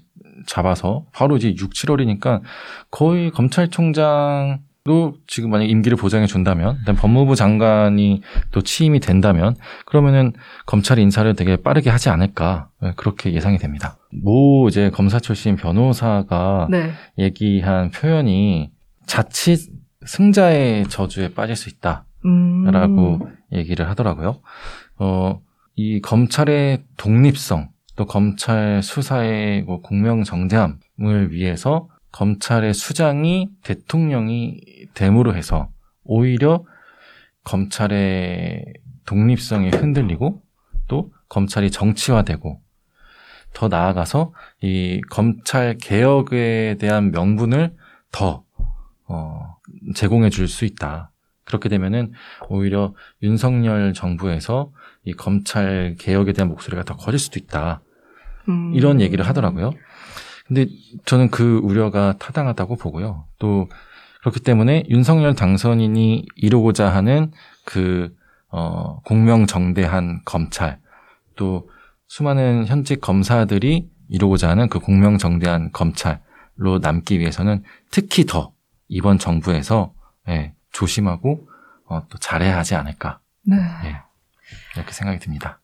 [0.46, 2.42] 잡아서 바로 이제 6, 7월이니까
[2.90, 9.56] 거의 검찰총장 도 지금 만약 임기를 보장해 준다면, 그다음 법무부 장관이 또 취임이 된다면,
[9.86, 10.34] 그러면은
[10.66, 13.96] 검찰 인사를 되게 빠르게 하지 않을까 네, 그렇게 예상이 됩니다.
[14.12, 16.90] 모 이제 검사 출신 변호사가 네.
[17.18, 18.72] 얘기한 표현이
[19.06, 19.70] 자칫
[20.06, 23.36] 승자의 저주에 빠질 수 있다라고 음.
[23.52, 24.40] 얘기를 하더라고요.
[24.98, 25.40] 어,
[25.76, 34.60] 이 검찰의 독립성 또 검찰 수사의 뭐 공명정대함을 위해서 검찰의 수장이 대통령이
[34.94, 35.68] 됨으로 해서
[36.04, 36.64] 오히려
[37.44, 38.64] 검찰의
[39.06, 40.42] 독립성이 흔들리고
[40.86, 42.60] 또 검찰이 정치화되고
[43.52, 47.74] 더 나아가서 이 검찰 개혁에 대한 명분을
[48.10, 48.44] 더
[49.06, 49.53] 어,
[49.94, 51.10] 제공해 줄 수 있다.
[51.44, 52.12] 그렇게 되면은
[52.48, 54.72] 오히려 윤석열 정부에서
[55.04, 57.82] 이 검찰 개혁에 대한 목소리가 더 커질 수도 있다.
[58.48, 58.74] 음.
[58.74, 59.72] 이런 얘기를 하더라고요.
[60.46, 60.66] 근데
[61.04, 63.26] 저는 그 우려가 타당하다고 보고요.
[63.38, 63.68] 또
[64.20, 67.30] 그렇기 때문에 윤석열 당선인이 이루고자 하는
[67.66, 68.14] 그,
[68.48, 70.78] 어, 공명정대한 검찰,
[71.36, 71.68] 또
[72.08, 78.53] 수많은 현직 검사들이 이루고자 하는 그 공명정대한 검찰로 남기 위해서는 특히 더
[78.94, 79.92] 이번 정부에서
[80.28, 81.48] 예, 조심하고
[81.86, 83.56] 어, 또 잘해야 하지 않을까 네.
[83.56, 83.96] 예,
[84.76, 85.60] 이렇게 생각이 듭니다.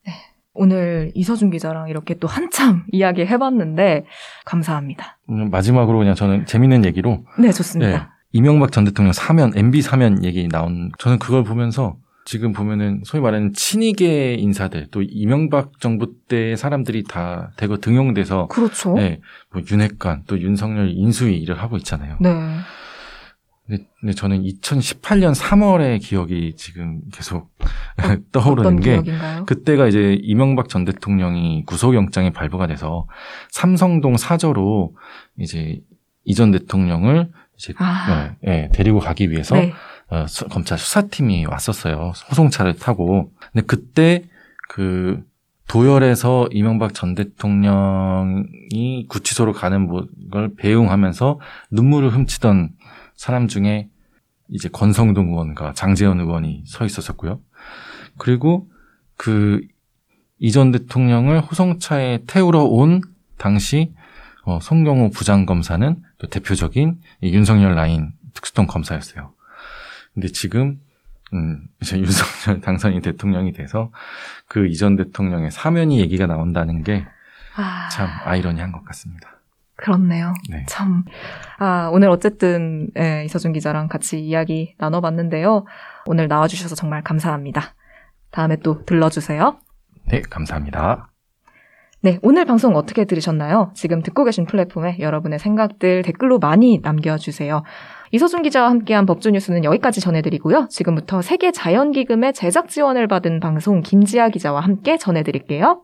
[0.53, 4.05] 오늘 이서준 기자랑 이렇게 또 한참 이야기 해봤는데
[4.45, 5.19] 감사합니다.
[5.31, 7.93] 음, 마지막으로 그냥 저는 재밌는 얘기로 네, 좋습니다.
[7.93, 8.03] 예,
[8.33, 13.53] 이명박 전 대통령 사면 MB 사면 얘기 나온 저는 그걸 보면서 지금 보면은 소위 말하는
[13.53, 18.97] 친이계 인사들 또 이명박 정부 때 사람들이 다 대거 등용돼서 그렇죠.
[18.99, 19.21] 예,
[19.53, 22.17] 뭐 윤핵관 또 윤석열 인수위 일을 하고 있잖아요.
[22.21, 22.31] 네.
[23.71, 27.51] 근데, 근데 저는 2018년 3월의 기억이 지금 계속
[28.33, 29.45] 떠오르는 어떤 게 기억인가요?
[29.47, 33.07] 그때가 이제 이명박 전 대통령이 구속영장이 발부가 돼서
[33.51, 34.95] 삼성동 사저로
[35.39, 35.81] 이제
[36.25, 38.33] 이전 대통령을 이제 아.
[38.47, 39.73] 예, 예, 데리고 가기 위해서 네.
[40.09, 42.13] 어, 수- 검찰 수사팀이 왔었어요.
[42.17, 43.31] 소송차를 타고.
[43.53, 44.25] 근데 그때
[44.69, 45.23] 그
[45.69, 51.39] 도열에서 이명박 전 대통령이 구치소로 가는 뭐- 걸 배웅하면서
[51.71, 52.71] 눈물을 훔치던
[53.21, 53.91] 사람 중에
[54.49, 57.43] 이제 권성동 의원과 장재현 의원이 서 있었었고요.
[58.17, 58.71] 그리고
[59.19, 59.61] 그
[60.39, 63.03] 이전 대통령을 호송차에 태우러 온
[63.37, 63.93] 당시
[64.45, 69.35] 어, 송경호 부장검사는 또 대표적인 이 윤석열 라인 특수통 검사였어요.
[70.15, 70.81] 근데 지금
[71.35, 73.93] 음, 이제 윤석열 당선인 대통령이 돼서
[74.49, 77.05] 그 이전 대통령의 사면이 얘기가 나온다는 게
[77.91, 79.40] 참 아, 아이러니한 것 같습니다.
[79.81, 80.35] 그렇네요.
[80.51, 80.65] 네.
[80.67, 81.05] 참.
[81.59, 85.65] 아, 오늘 어쨌든, 예, 이서준 기자랑 같이 이야기 나눠봤는데요.
[86.07, 87.75] 오늘 나와주셔서 정말 감사합니다.
[88.31, 89.57] 다음에 또 들러주세요.
[90.09, 91.09] 네, 감사합니다.
[92.03, 93.73] 네, 오늘 방송 어떻게 들으셨나요?
[93.75, 97.63] 지금 듣고 계신 플랫폼에 여러분의 생각들 댓글로 많이 남겨주세요.
[98.13, 100.69] 이서준 기자와 함께한 법조 뉴스는 여기까지 전해드리고요.
[100.71, 105.83] 지금부터 세계자연기금의 제작 지원을 받은 방송 김지아 기자와 함께 전해드릴게요.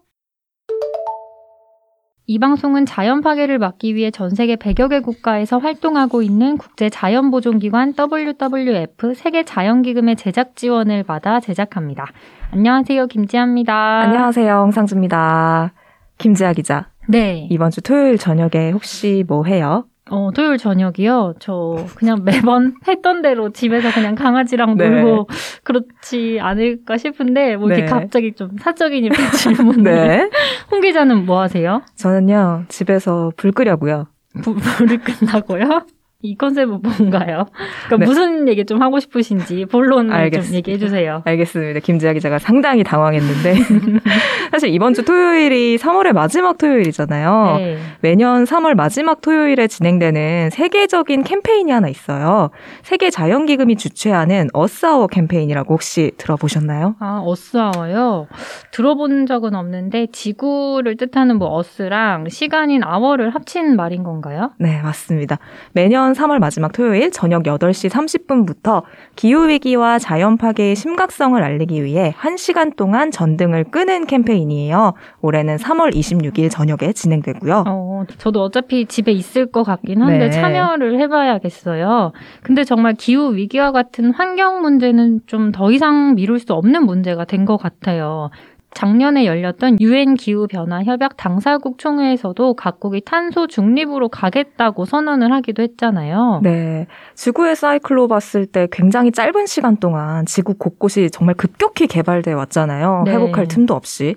[2.28, 7.30] 이 방송은 자연 파괴를 막기 위해 전 세계 100여 개 국가에서 활동하고 있는 국제 자연
[7.30, 12.06] 보존기관 WWF 세계 자연기금의 제작 지원을 받아 제작합니다.
[12.50, 14.00] 안녕하세요, 김지아입니다.
[14.00, 14.54] 안녕하세요.
[14.56, 15.72] 홍상주입니다.
[16.18, 17.46] 김지아 기자, 네.
[17.48, 19.84] 이번 주 토요일 저녁에 혹시 뭐 해요?
[20.08, 21.34] 어, 토요일 저녁이요.
[21.40, 24.88] 저 그냥 매번 했던 대로 집에서 그냥 강아지랑 네.
[24.88, 25.28] 놀고
[25.64, 27.88] 그렇지 않을까 싶은데 뭐 이렇게 네.
[27.88, 29.82] 갑자기 좀 사적인 질문을.
[29.82, 30.30] 네.
[30.70, 31.82] 홍 기자는 뭐 하세요?
[31.96, 34.06] 저는요, 집에서 불 끄려고요.
[34.42, 35.86] 부- 불을 끈다고요?
[36.26, 37.46] 이 컨셉은 뭔가요?
[37.86, 38.04] 그러니까 네.
[38.04, 40.56] 무슨 얘기 좀 하고 싶으신지 본론 좀 알겠습니다.
[40.56, 41.22] 얘기해 주세요.
[41.24, 41.80] 알겠습니다.
[41.80, 43.54] 김지아 기자가 상당히 당황했는데.
[44.50, 47.56] 사실 이번 주 토요일이 3월의 마지막 토요일이잖아요.
[47.58, 47.78] 네.
[48.00, 52.50] 매년 3월 마지막 토요일에 진행되는 세계적인 캠페인이 하나 있어요.
[52.82, 56.96] 세계 자연기금이 주최하는 어스아워 캠페인이라고 혹시 들어보셨나요?
[56.98, 58.26] 아, 어스아워요?
[58.72, 64.52] 들어본 적은 없는데 지구를 뜻하는 뭐 어스랑 시간인 아워를 합친 말인 건가요?
[64.58, 65.38] 네, 맞습니다.
[65.72, 68.82] 매년 3월 마지막 토요일 저녁 8시 30분부터
[69.16, 74.94] 기후위기와 자연 파괴의 심각성을 알리기 위해 1시간 동안 전등을 끄는 캠페인이에요.
[75.20, 77.64] 올해는 3월 26일 저녁에 진행되고요.
[77.66, 80.30] 어, 저도 어차피 집에 있을 것 같긴 한데 네.
[80.30, 82.12] 참여를 해봐야겠어요.
[82.42, 87.46] 근데 정말 기후 위기와 같은 환경 문제는 좀 더 이상 미룰 수 없는 문제가 된
[87.46, 88.30] 것 같아요.
[88.76, 96.40] 작년에 열렸던 유엔 기후 변화 협약 당사국 총회에서도 각국이 탄소 중립으로 가겠다고 선언을 하기도 했잖아요.
[96.42, 96.86] 네.
[97.14, 103.04] 지구의 사이클로 봤을 때 굉장히 짧은 시간 동안 지구 곳곳이 정말 급격히 개발돼 왔잖아요.
[103.06, 103.12] 네.
[103.12, 104.14] 회복할 틈도 없이.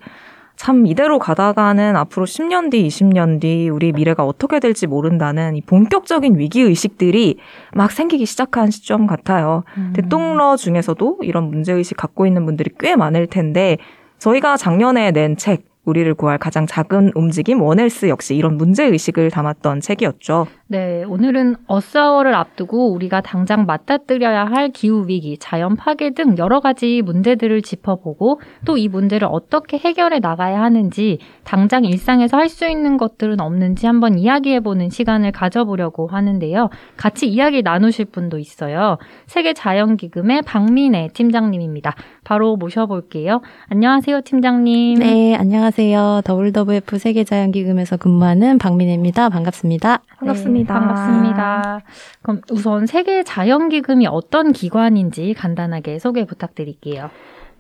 [0.58, 6.38] 참 이대로 가다가는 앞으로 10년 뒤, 20년 뒤 우리 미래가 어떻게 될지 모른다는 이 본격적인
[6.38, 7.38] 위기 의식들이
[7.74, 9.64] 막 생기기 시작한 시점 같아요.
[9.78, 9.94] 음.
[9.96, 13.78] 대통러 중에서도 이런 문제 의식 갖고 있는 분들이 꽤 많을 텐데
[14.20, 19.82] 저희가 작년에 낸 책 우리를 구할 가장 작은 움직임 원헬스 역시 이런 문제 의식을 담았던
[19.82, 20.46] 책이었죠.
[20.72, 27.02] 네, 오늘은 어스아워를 앞두고 우리가 당장 맞닥뜨려야 할 기후 위기, 자연 파괴 등 여러 가지
[27.02, 33.40] 문제들을 짚어보고 또 이 문제를 어떻게 해결해 나가야 하는지 당장 일상에서 할 수 있는 것들은
[33.42, 36.70] 없는지 한번 이야기해보는 시간을 가져보려고 하는데요.
[36.98, 38.98] 같이 이야기 나누실 분도 있어요.
[39.26, 41.96] 세계자연기금의 박민혜 팀장님입니다.
[42.24, 43.42] 바로 모셔볼게요.
[43.70, 45.00] 안녕하세요, 팀장님.
[45.00, 46.22] 네, 안녕하세요.
[46.28, 49.30] WWF 세계자연기금에서 근무하는 박민혜입니다.
[49.30, 50.02] 반갑습니다.
[50.20, 50.59] 반갑습니다.
[50.59, 51.82] 네, 반갑습니다.
[52.22, 57.10] 그럼 우선 세계 자연기금이 어떤 기관인지 간단하게 소개 부탁드릴게요.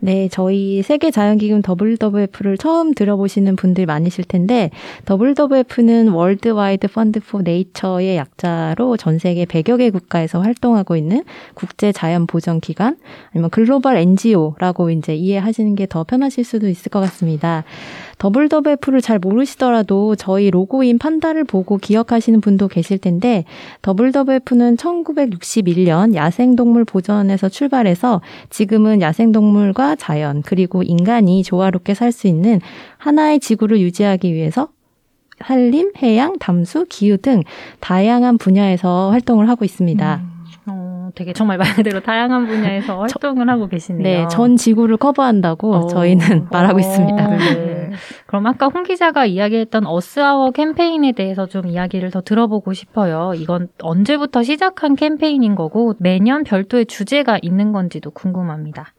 [0.02, 4.70] 네, 저희 세계 자연기금 WWF를 처음 들어보시는 분들 많으실 텐데,
[5.10, 11.92] WWF는 World Wide Fund for Nature의 약자로 전 세계 100여 개 국가에서 활동하고 있는 국제
[11.92, 12.96] 자연 보전 기관,
[13.34, 17.66] 아니면 글로벌 NGO라고 이제 이해하시는 게 더 편하실 수도 있을 것 같습니다.
[18.22, 23.46] WWF를 잘 모르시더라도 저희 로고인 판다를 보고 기억하시는 분도 계실 텐데
[23.88, 32.60] WWF는 1961년 야생동물 보전에서 출발해서 지금은 야생동물과 자연 그리고 인간이 조화롭게 살 수 있는
[32.98, 34.70] 하나의 지구를 유지하기 위해서
[35.46, 37.44] 산림, 해양, 담수, 기후 등
[37.80, 40.22] 다양한 분야에서 활동을 하고 있습니다.
[40.24, 44.04] 음, 어, 되게 정말 말 그대로 다양한 분야에서 활동을 하고 계시네요.
[44.04, 45.88] 네, 전 지구를 커버한다고 어.
[45.88, 47.28] 저희는 말하고 어, 있습니다.
[47.38, 47.79] 네.
[48.30, 53.34] 그럼 아까 홍 기자가 이야기했던 어스아워 캠페인에 대해서 좀 이야기를 더 들어보고 싶어요.
[53.36, 58.94] 이건 언제부터 시작한 캠페인인 거고 매년 별도의 주제가 있는 건지도 궁금합니다.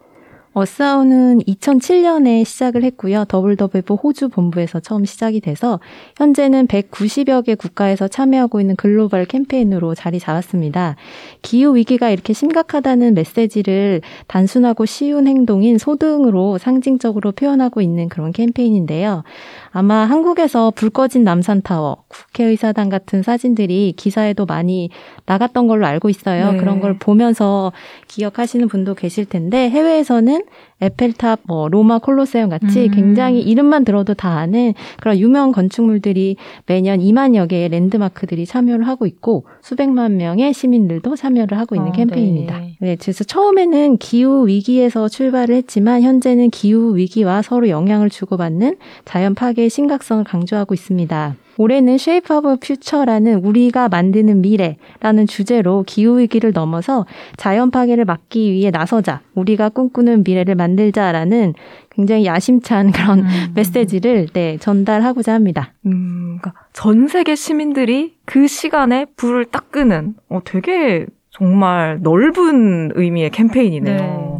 [0.52, 3.24] 어스아우는 2007년에 시작을 했고요.
[3.32, 5.78] WWF 호주 본부에서 처음 시작이 돼서
[6.16, 10.96] 현재는 190여 개 국가에서 참여하고 있는 글로벌 캠페인으로 자리 잡았습니다.
[11.42, 19.22] 기후 위기가 이렇게 심각하다는 메시지를 단순하고 쉬운 행동인 소등으로 상징적으로 표현하고 있는 그런 캠페인인데요.
[19.70, 24.90] 아마 한국에서 불 꺼진 남산타워, 국회의사당 같은 사진들이 기사에도 많이
[25.26, 26.52] 나갔던 걸로 알고 있어요.
[26.52, 26.58] 네.
[26.58, 27.72] 그런 걸 보면서
[28.08, 30.39] 기억하시는 분도 계실 텐데 해외에서는
[30.80, 32.90] 에펠탑, 뭐 로마 콜로세움 같이 음.
[32.90, 36.36] 굉장히 이름만 들어도 다 아는 그런 유명 건축물들이
[36.66, 42.58] 매년 2만여 개의 랜드마크들이 참여를 하고 있고 수백만 명의 시민들도 참여를 하고 있는 어, 캠페인입니다.
[42.58, 42.76] 네.
[42.80, 49.68] 네, 그래서 처음에는 기후 위기에서 출발을 했지만 현재는 기후 위기와 서로 영향을 주고받는 자연 파괴의
[49.68, 51.36] 심각성을 강조하고 있습니다.
[51.60, 57.04] 올해는 Shape of Future라는 우리가 만드는 미래라는 주제로 기후 위기를 넘어서
[57.36, 61.52] 자연 파괴를 막기 위해 나서자, 우리가 꿈꾸는 미래를 만들자라는
[61.90, 63.26] 굉장히 야심찬 그런 음.
[63.54, 65.74] 메시지를 네, 전달하고자 합니다.
[65.84, 73.30] 음, 그러니까 전 세계 시민들이 그 시간에 불을 딱 끄는 어 되게 정말 넓은 의미의
[73.30, 74.39] 캠페인이네요.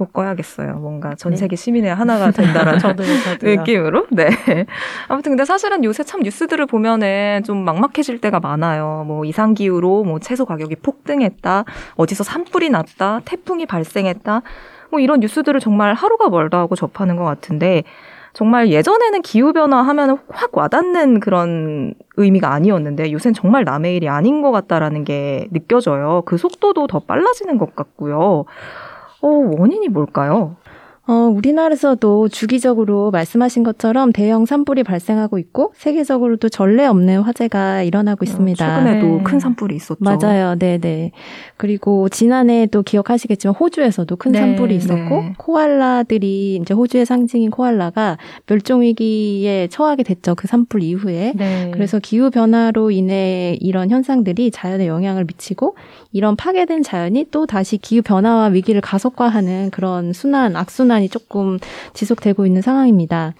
[0.00, 0.76] 꼭 꺼야겠어요.
[0.76, 1.36] 뭔가 전 네.
[1.36, 3.56] 세계 시민의 하나가 된다라는 저도요, 저도요.
[3.56, 4.06] 느낌으로.
[4.10, 4.30] 네.
[5.08, 9.04] 아무튼 근데 사실은 요새 참 뉴스들을 보면은 좀 막막해질 때가 많아요.
[9.06, 11.64] 뭐 이상 기후로 뭐 채소 가격이 폭등했다.
[11.96, 13.20] 어디서 산불이 났다.
[13.26, 14.40] 태풍이 발생했다.
[14.90, 17.82] 뭐 이런 뉴스들을 정말 하루가 멀다 하고 접하는 것 같은데
[18.32, 24.40] 정말 예전에는 기후 변화 하면 확 와닿는 그런 의미가 아니었는데 요새는 정말 남의 일이 아닌
[24.40, 26.22] 것 같다라는 게 느껴져요.
[26.24, 28.46] 그 속도도 더 빨라지는 것 같고요.
[29.22, 30.56] 어, 원인이 뭘까요?
[31.10, 38.64] 어, 우리나라에서도 주기적으로 말씀하신 것처럼 대형 산불이 발생하고 있고 세계적으로도 전례 없는 화재가 일어나고 있습니다.
[38.64, 39.22] 최근에도 네.
[39.24, 39.98] 큰 산불이 있었죠.
[39.98, 40.54] 맞아요.
[40.56, 41.10] 네, 네.
[41.56, 45.34] 그리고 지난해 또 기억하시겠지만 호주에서도 큰 네, 산불이 있었고 네.
[45.36, 50.36] 코알라들이 이제 호주의 상징인 코알라가 멸종 위기에 처하게 됐죠.
[50.36, 51.32] 그 산불 이후에.
[51.34, 51.72] 네.
[51.74, 55.74] 그래서 기후 변화로 인해 이런 현상들이 자연에 영향을 미치고
[56.12, 61.58] 이런 파괴된 자연이 또 다시 기후 변화와 위기를 가속화하는 그런 순환, 악순환 이 조금
[61.94, 63.34] 지속되고 있는 상황입니다.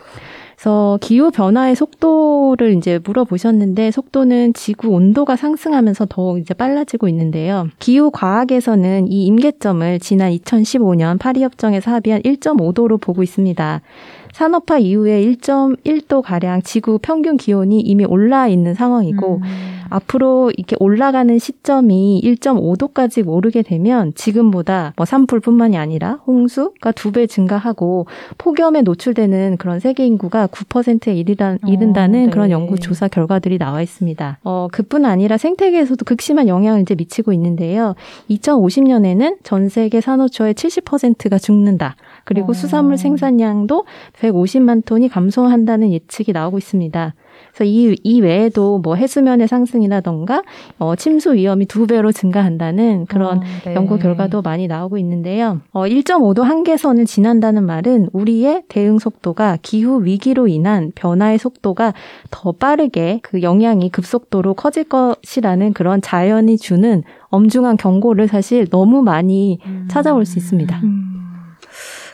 [0.60, 7.68] 그래서 기후 변화의 속도를 이제 물어보셨는데 속도는 지구 온도가 상승하면서 더욱 이제 빨라지고 있는데요.
[7.78, 13.80] 기후 과학에서는 이 임계점을 지난 2015년 파리 협정에서 합의한 1.5도로 보고 있습니다.
[14.32, 19.80] 산업화 이후에 1.1도 가량 지구 평균 기온이 이미 올라 있는 상황이고 음.
[19.90, 28.06] 앞으로 이렇게 올라가는 시점이 1.5도까지 오르게 되면 지금보다 뭐 산불뿐만이 아니라 홍수가 두 배 증가하고
[28.38, 32.30] 폭염에 노출되는 그런 세계 인구가 9%에 이르다, 이른다는 어, 네.
[32.30, 34.38] 그런 연구 조사 결과들이 나와 있습니다.
[34.44, 37.96] 어, 그뿐 아니라 생태계에서도 극심한 영향을 이제 미치고 있는데요.
[38.30, 41.96] 2050년에는 전 세계 산호초의 70%가 죽는다.
[42.22, 42.54] 그리고 어.
[42.54, 43.84] 수산물 생산량도
[44.20, 47.14] 150만 톤이 감소한다는 예측이 나오고 있습니다.
[47.52, 50.42] 그래서 이, 이 외에도 뭐 해수면의 상승이라던가
[50.78, 53.74] 어, 침수 위험이 두 배로 증가한다는 그런 어, 네.
[53.74, 55.60] 연구 결과도 많이 나오고 있는데요.
[55.72, 61.94] 어, 1.5도 한계선을 지난다는 말은 우리의 대응 속도가 기후 위기로 인한 변화의 속도가
[62.30, 69.60] 더 빠르게 그 영향이 급속도로 커질 것이라는 그런 자연이 주는 엄중한 경고를 사실 너무 많이
[69.66, 69.86] 음.
[69.88, 70.80] 찾아올 수 있습니다.
[70.82, 71.09] 음.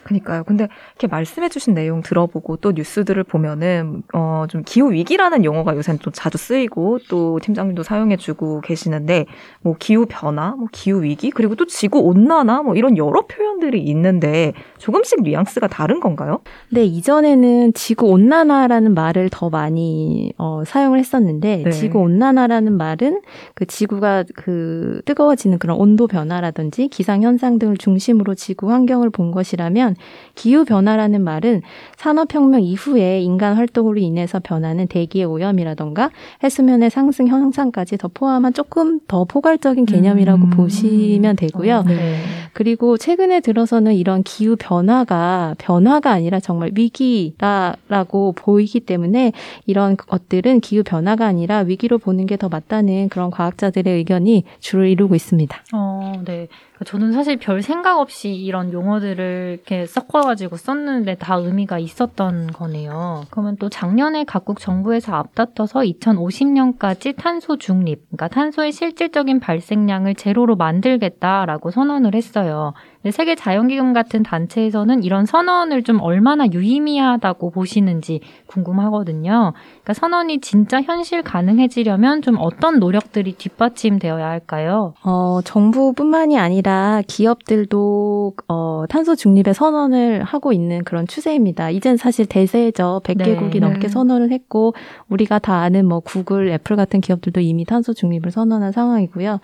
[0.06, 0.44] 그니까요.
[0.44, 6.10] 근데 이렇게 말씀해주신 내용 들어보고 또 뉴스들을 보면은 어 좀 기후 위기라는 용어가 요새는 또
[6.10, 9.26] 자주 쓰이고 또 팀장님도 사용해주고 계시는데
[9.62, 14.52] 뭐 기후 변화, 뭐 기후 위기 그리고 또 지구 온난화 뭐 이런 여러 표현들이 있는데
[14.78, 16.40] 조금씩 뉘앙스가 다른 건가요?
[16.70, 21.70] 네, 이전에는 지구 온난화라는 말을 더 많이 어, 사용을 했었는데 네.
[21.70, 23.20] 지구 온난화라는 말은
[23.54, 29.95] 그 지구가 그 뜨거워지는 그런 온도 변화라든지 기상 현상 등을 중심으로 지구 환경을 본 것이라면
[30.34, 31.62] 기후 변화라는 말은
[31.96, 36.10] 산업 혁명 이후에 인간 활동으로 인해서 변하는 대기의 오염이라던가
[36.44, 40.50] 해수면의 상승 현상까지 더 포함한 조금 더 포괄적인 개념이라고 음.
[40.50, 41.78] 보시면 되고요.
[41.78, 42.20] 어, 네.
[42.52, 49.32] 그리고 최근에 들어서는 이런 기후 변화가 변화가 아니라 정말 위기라라고 보이기 때문에
[49.66, 55.14] 이런 것들은 기후 변화가 아니라 위기로 보는 게 더 맞다는 그런 과학자들의 의견이 주를 이루고
[55.14, 55.56] 있습니다.
[55.72, 56.48] 어, 네.
[56.84, 63.24] 저는 사실 별 생각 없이 이런 용어들을 이렇게 섞어가지고 썼는데 다 의미가 있었던 거네요.
[63.30, 71.70] 그러면 또 작년에 각국 정부에서 앞다퉈서 2050년까지 탄소 중립, 그러니까 탄소의 실질적인 발생량을 제로로 만들겠다라고
[71.70, 72.74] 선언을 했어요.
[73.06, 79.52] 근데 세계 자연기금 같은 단체에서는 이런 선언을 좀 얼마나 유의미하다고 보시는지 궁금하거든요.
[79.54, 84.94] 그러니까 선언이 진짜 현실 가능해지려면 좀 어떤 노력들이 뒷받침되어야 할까요?
[85.04, 91.70] 어, 정부뿐만이 아니라 기업들도 어, 탄소 중립의 선언을 하고 있는 그런 추세입니다.
[91.70, 93.02] 이젠 사실 대세죠.
[93.04, 93.58] 100개국이 네.
[93.60, 94.74] 넘게 선언을 했고
[95.08, 99.38] 우리가 다 아는 뭐 구글, 애플 같은 기업들도 이미 탄소 중립을 선언한 상황이고요.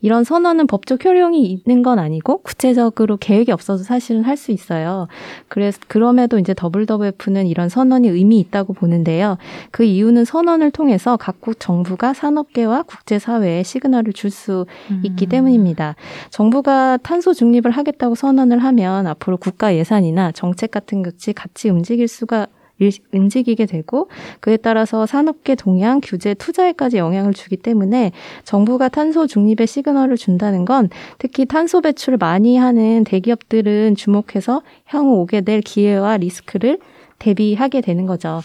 [0.00, 5.08] 이런 선언은 법적 효력이 있는 건 아니고 구체적으로 계획이 없어서 사실은 할 수 있어요.
[5.48, 9.38] 그래서 그럼에도 이제 WWF는 이런 선언이 의미 있다고 보는데요.
[9.70, 14.66] 그 이유는 선언을 통해서 각국 정부가 산업계와 국제사회에 시그널을 줄 수
[15.02, 15.28] 있기 음.
[15.28, 15.94] 때문입니다.
[16.30, 22.46] 정부가 탄소 중립을 하겠다고 선언을 하면 앞으로 국가 예산이나 정책 같은 것이 같이 움직일 수가
[22.78, 24.08] 일- 움직이게 되고
[24.40, 28.12] 그에 따라서 산업계 동향, 규제, 투자에까지 영향을 주기 때문에
[28.44, 35.40] 정부가 탄소 중립의 시그널을 준다는 건 특히 탄소 배출을 많이 하는 대기업들은 주목해서 향후 오게
[35.42, 36.78] 될 기회와 리스크를
[37.18, 38.40] 대비하게 되는 거죠.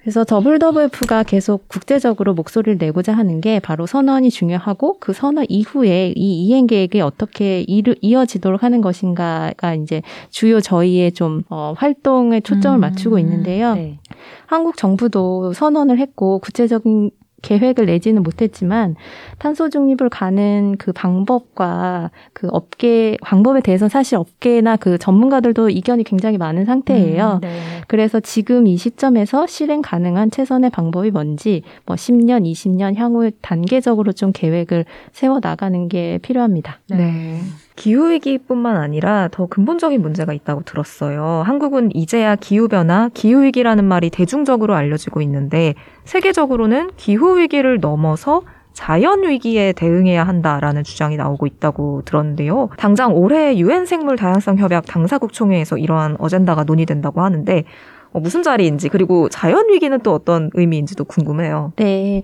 [0.00, 6.46] 그래서 WWF가 계속 국제적으로 목소리를 내고자 하는 게 바로 선언이 중요하고 그 선언 이후에 이
[6.46, 12.80] 이행 계획이 어떻게 이르, 이어지도록 하는 것인가가 이제 주요 저희의 좀 어, 활동에 초점을 음,
[12.80, 13.74] 맞추고 있는데요.
[13.74, 13.98] 네.
[14.46, 17.10] 한국 정부도 선언을 했고 구체적인
[17.44, 18.96] 계획을 내지는 못했지만
[19.38, 26.38] 탄소 중립을 가는 그 방법과 그 업계 방법에 대해서 사실 업계나 그 전문가들도 이견이 굉장히
[26.38, 27.34] 많은 상태예요.
[27.34, 27.60] 음, 네.
[27.86, 34.32] 그래서 지금 이 시점에서 실행 가능한 최선의 방법이 뭔지 뭐 10년, 20년 향후 단계적으로 좀
[34.32, 36.80] 계획을 세워 나가는 게 필요합니다.
[36.88, 37.40] 네.
[37.76, 41.42] 기후위기뿐만 아니라 더 근본적인 문제가 있다고 들었어요.
[41.44, 50.82] 한국은 이제야 기후변화, 기후위기라는 말이 대중적으로 알려지고 있는데, 세계적으로는 기후위기를 넘어서 자연 위기에 대응해야 한다라는
[50.82, 52.70] 주장이 나오고 있다고 들었는데요.
[52.76, 57.64] 당장 올해 유엔 생물 다양성 협약 당사국 총회에서 이러한 어젠다가 논의된다고 하는데,
[58.12, 61.72] 어, 무슨 자리인지, 그리고 자연 위기는 또 어떤 의미인지도 궁금해요.
[61.76, 62.22] 네.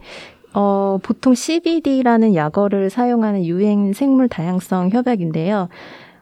[0.53, 5.69] 어, 보통 CBD라는 약어를 사용하는 유행 생물 다양성 협약인데요.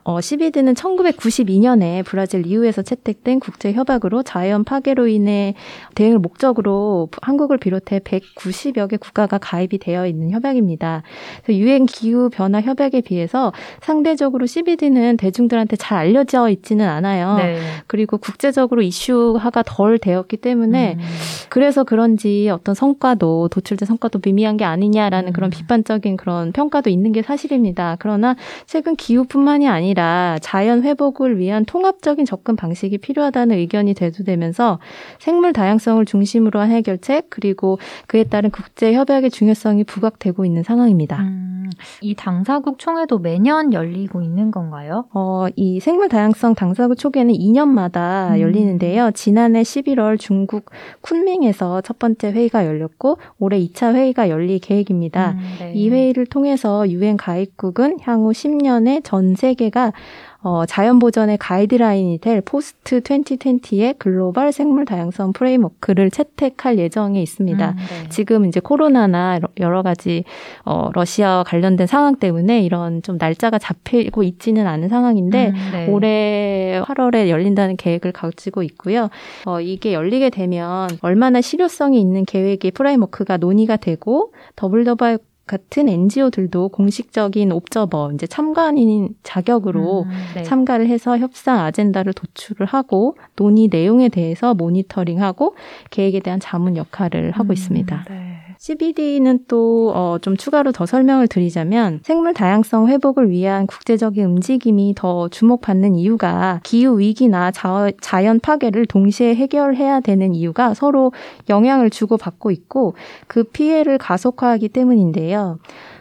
[0.08, 5.52] 어, CBD는 1992년에 브라질 리우에서 채택된 국제 협약으로 자연 파괴로 인해
[5.96, 11.02] 대응을 목적으로 한국을 비롯해 190여 개 국가가 가입이 되어 있는 협약입니다.
[11.50, 13.52] 유엔 기후 변화 협약에 비해서
[13.82, 17.36] 상대적으로 CBD는 대중들한테 잘 알려져 있지는 않아요.
[17.36, 17.58] 네.
[17.86, 21.04] 그리고 국제적으로 이슈화가 덜 되었기 때문에 음.
[21.50, 25.32] 그래서 그런지 어떤 성과도 도출된 성과도 미미한 게 아니냐라는 음.
[25.34, 27.96] 그런 비판적인 그런 평가도 있는 게 사실입니다.
[27.98, 29.97] 그러나 최근 기후뿐만이 아니라
[30.40, 34.78] 자연 회복을 위한 통합적인 접근 방식이 필요하다는 의견이 대두되면서
[35.18, 41.22] 생물 다양성을 중심으로 한 해결책 그리고 그에 따른 국제 협약의 중요성이 부각되고 있는 상황입니다.
[41.22, 41.70] 음,
[42.00, 45.06] 이 당사국 총회도 매년 열리고 있는 건가요?
[45.12, 48.40] 어, 이 생물 다양성 당사국 초기에는 2년마다 음.
[48.40, 49.10] 열리는데요.
[49.12, 50.70] 지난해 11월 중국
[51.02, 55.32] 쿤밍에서 첫 번째 회의가 열렸고 올해 2차 회의가 열릴 계획입니다.
[55.32, 55.72] 음, 네.
[55.74, 59.92] 이 회의를 통해서 유엔 가입국은 향후 10년에 전 세계가 보니까
[60.40, 67.70] 어, 자연 보전의 가이드라인이 될 post 2020의 글로벌 생물 다양성 framework를 채택할 예정에 있습니다.
[67.70, 68.08] 음, 네.
[68.08, 70.22] 지금 이제 코로나나 여러 가지
[70.64, 75.88] 어, 러시아와 관련된 상황 때문에 이런 좀 날짜가 잡히고 있지는 않은 상황인데 음, 네.
[75.88, 79.08] 올해 8월에 열린다는 계획을 가지고 있고요.
[79.44, 85.18] 어, 이게 열리게 되면 얼마나 실효성이 있는 계획의 framework가 논의가 되고 더블더블
[85.48, 90.42] 같은 NGO들도 공식적인 옵저버, 이제 참관인 자격으로 음, 네.
[90.44, 95.56] 참가를 해서 협상 아젠다를 도출을 하고 논의 내용에 대해서 모니터링하고
[95.90, 98.04] 계획에 대한 자문 역할을 하고 음, 있습니다.
[98.08, 98.37] 네.
[98.58, 105.28] CBD는 또, 어, 좀 추가로 더 설명을 드리자면 생물 다양성 회복을 위한 국제적인 움직임이 더
[105.28, 111.12] 주목받는 이유가 기후 위기나 자, 자연 파괴를 동시에 해결해야 되는 이유가 서로
[111.48, 112.94] 영향을 주고받고 있고
[113.28, 115.58] 그 피해를 가속화하기 때문인데요.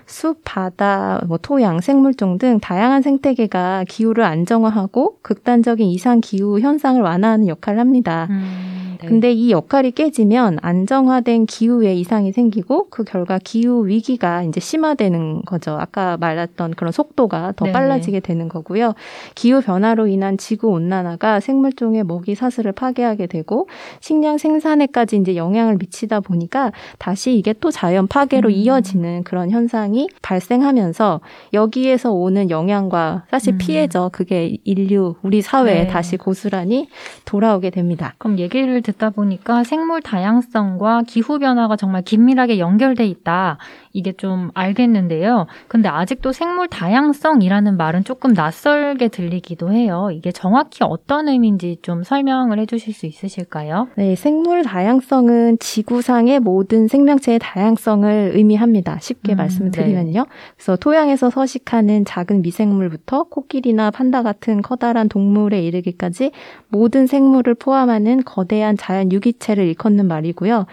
[0.08, 7.48] 숲, 바다, 뭐 토양, 생물종 등 다양한 생태계가 기후를 안정화하고 극단적인 이상 기후 현상을 완화하는
[7.48, 8.28] 역할을 합니다.
[8.30, 9.08] 음, 네.
[9.08, 15.78] 근데 이 역할이 깨지면 안정화된 기후에 이상이 생기고 그 결과 기후 위기가 이제 심화되는 거죠.
[15.80, 17.72] 아까 말했던 그런 속도가 더 네.
[17.72, 18.94] 빨라지게 되는 거고요.
[19.36, 23.68] 기후 변화로 인한 지구 온난화가 생물종의 먹이 사슬을 파괴하게 되고
[24.00, 28.54] 식량 생산에까지 이제 영향을 미치다 보니까 다시 이게 또 자연 파괴로 음.
[28.54, 31.22] 이어지는 그런 현상이 발생하면서
[31.54, 33.58] 여기에서 오는 영향과 사실 음.
[33.58, 34.10] 피해죠.
[34.14, 35.88] 그게 인류 우리 사회에 네.
[35.88, 36.90] 다시 고스란히
[37.26, 38.14] 돌아오게 됩니다.
[38.18, 43.58] 그럼 얘기를 듣다 보니까 생물 다양성과 기후 변화가 정말 긴밀하게 연결돼 있다.
[43.94, 45.48] 이게 좀 알겠는데요.
[45.68, 50.10] 근데 아직도 생물 다양성이라는 말은 조금 낯설게 들리기도 해요.
[50.14, 53.88] 이게 정확히 어떤 의미인지 좀 설명을 해 주실 수 있으실까요?
[53.96, 59.00] 네, 생물 다양성은 지구상의 모든 생명체의 다양성을 의미합니다.
[59.00, 59.98] 쉽게 음, 말씀 을 네.
[59.98, 60.26] 드리면요.
[60.56, 66.32] 그래서 토양에서 서식하는 작은 미생물부터 코끼리나 판다 같은 커다란 동물에 이르기까지
[66.70, 70.66] 모든 생물을 포함하는 거대한 자연 유기체를 일컫는 말이고요.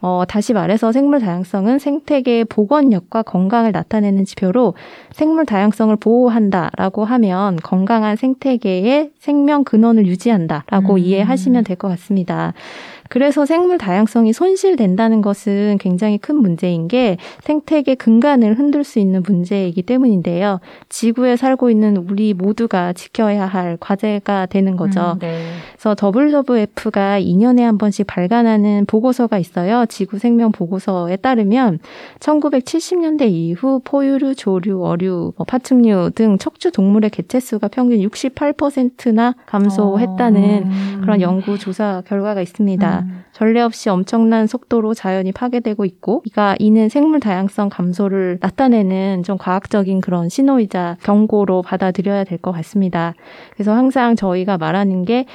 [0.00, 4.74] 어, 다시 말해서 생물 다양성은 생태계의 복원력과 건강을 나타내는 지표로
[5.10, 10.98] 생물 다양성을 보호한다라고 하면 건강한 생태계의 생명 근원을 유지한다라고 음.
[10.98, 12.54] 이해하시면 될 것 같습니다.
[13.08, 19.82] 그래서 생물 다양성이 손실된다는 것은 굉장히 큰 문제인 게 생태계 근간을 흔들 수 있는 문제이기
[19.82, 20.60] 때문인데요.
[20.88, 25.12] 지구에 살고 있는 우리 모두가 지켜야 할 과제가 되는 거죠.
[25.14, 25.42] 음, 네.
[25.72, 29.86] 그래서 WWF가 2년에 한 번씩 발간하는 보고서가 있어요.
[29.86, 31.78] 지구 생명 보고서에 따르면
[32.20, 40.42] 1970년대 이후 포유류, 조류, 어류, 뭐 파충류 등 척추 동물의 개체 수가 평균 68%나 감소했다는
[40.64, 40.98] 음.
[41.00, 42.97] 그런 연구 조사 결과가 있습니다.
[42.97, 42.97] 음.
[43.32, 50.00] 전례 없이 엄청난 속도로 자연이 파괴되고 있고, 이가 이는 생물 다양성 감소를 나타내는 좀 과학적인
[50.00, 53.14] 그런 신호이자 경고로 받아들여야 될 것 같습니다.
[53.54, 55.26] 그래서 항상 저희가 말하는 게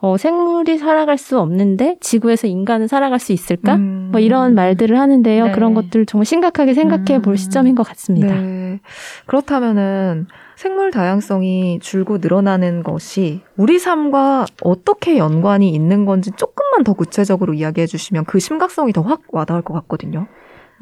[0.00, 3.76] 어, 생물이 살아갈 수 없는데 지구에서 인간은 살아갈 수 있을까?
[3.76, 4.08] 음.
[4.10, 5.46] 뭐 이런 말들을 하는데요.
[5.46, 5.52] 네.
[5.52, 7.36] 그런 것들 정말 심각하게 생각해 볼 음.
[7.36, 8.34] 시점인 것 같습니다.
[8.34, 8.80] 네.
[9.26, 10.26] 그렇다면은
[10.58, 17.86] 생물 다양성이 줄고 늘어나는 것이 우리 삶과 어떻게 연관이 있는 건지 조금만 더 구체적으로 이야기해
[17.86, 20.26] 주시면 그 심각성이 더 확 와닿을 것 같거든요.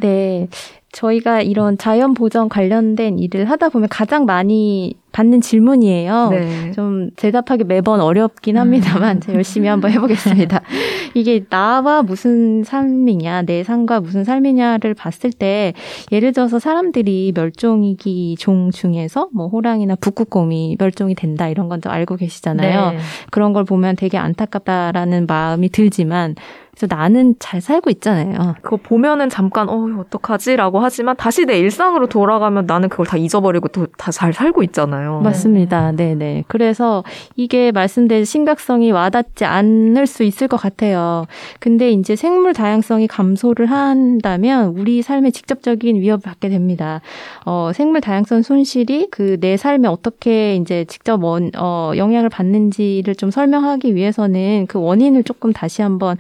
[0.01, 0.49] 네.
[0.93, 6.29] 저희가 이런 자연 보전 관련된 일을 하다 보면 가장 많이 받는 질문이에요.
[6.31, 6.73] 네.
[6.73, 10.63] 좀 대답하기 매번 어렵긴 합니다만 제가 열심히 한번 해보겠습니다.
[11.15, 15.75] 이게 나와 무슨 삶이냐, 내 삶과 무슨 삶이냐를 봤을 때
[16.13, 22.17] 예를 들어서 사람들이 멸종위기 종 중에서 뭐 호랑이나 북극곰이 멸종이 된다 이런 건 좀 알고
[22.17, 22.93] 계시잖아요.
[22.93, 22.99] 네.
[23.31, 26.35] 그런 걸 보면 되게 안타깝다라는 마음이 들지만
[26.79, 28.55] 그래서 나는 잘 살고 있잖아요.
[28.61, 33.87] 그거 보면은 잠깐 어 어떡하지라고 하지만 다시 내 일상으로 돌아가면 나는 그걸 다 잊어버리고 또
[33.97, 35.21] 다 잘 살고 있잖아요.
[35.23, 35.93] 맞습니다.
[35.93, 36.45] 네 네.
[36.49, 37.03] 그래서
[37.35, 41.27] 이게 말씀드린 심각성이 와닿지 않을 수 있을 것 같아요.
[41.61, 47.01] 근데 이제 생물 다양성이 감소를 한다면 우리 삶에 직접적인 위협을 받게 됩니다.
[47.45, 53.31] 어, 생물 다양성 손실이 그 내 삶에 어떻게 이제 직접 원, 어, 영향을 받는지를 좀
[53.31, 56.17] 설명하기 위해서는 그 원인을 조금 다시 한번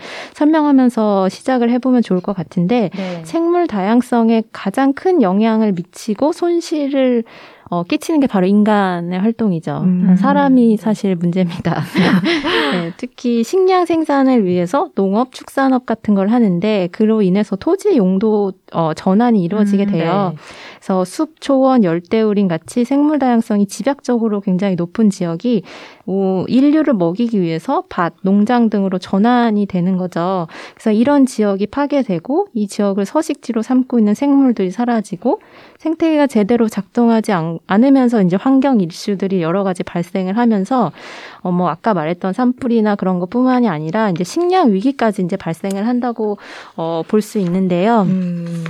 [0.46, 3.24] 설명하면서 시작을 해보면 좋을 것 같은데 네.
[3.24, 7.24] 생물 다양성에 가장 큰 영향을 미치고 손실을
[7.68, 9.80] 어, 끼치는 게 바로 인간의 활동이죠.
[9.82, 10.16] 음.
[10.16, 11.82] 사람이 사실 문제입니다.
[12.72, 18.92] 네, 특히 식량 생산을 위해서 농업, 축산업 같은 걸 하는데 그로 인해서 토지 용도 어,
[18.94, 20.32] 전환이 이루어지게 음, 돼요.
[20.32, 20.38] 네.
[20.76, 25.62] 그래서 숲, 초원, 열대우림 같이 생물 다양성이 집약적으로 굉장히 높은 지역이
[26.06, 30.46] 오, 인류를 먹이기 위해서 밭, 농장 등으로 전환이 되는 거죠.
[30.74, 35.40] 그래서 이런 지역이 파괴되고 이 지역을 서식지로 삼고 있는 생물들이 사라지고
[35.78, 40.92] 생태계가 제대로 작동하지 않고 않으면서 이제 환경 이슈들이 여러 가지 발생을 하면서
[41.40, 46.38] 어, 뭐 아까 말했던 산불이나 그런 것뿐만이 아니라 이제 식량 위기까지 이제 발생을 한다고
[46.76, 48.02] 어, 볼 수 있는데요.
[48.02, 48.64] 음.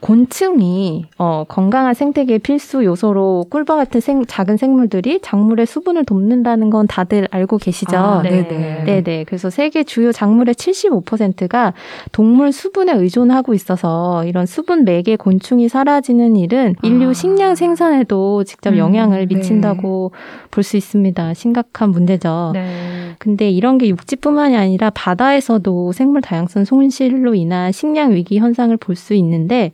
[0.00, 6.86] 곤충이 어, 건강한 생태계의 필수 요소로 꿀과 같은 생, 작은 생물들이 작물의 수분을 돕는다는 건
[6.86, 7.96] 다들 알고 계시죠?
[7.96, 8.30] 아, 네.
[8.30, 8.84] 네 네.
[8.84, 9.24] 네네.
[9.24, 11.74] 그래서 세계 주요 작물의 75%가
[12.12, 17.12] 동물 수분에 의존하고 있어서 이런 수분 매개 곤충이 사라지는 일은 인류 아.
[17.12, 19.34] 식량 생산에도 직접 음, 영향을 네.
[19.34, 20.12] 미친다고
[20.50, 21.34] 볼수 있습니다.
[21.34, 22.50] 심각한 문제죠.
[22.54, 22.99] 네.
[23.20, 29.12] 근데 이런 게 육지뿐만이 아니라 바다에서도 생물 다양성 손실로 인한 식량 위기 현상을 볼 수
[29.14, 29.72] 있는데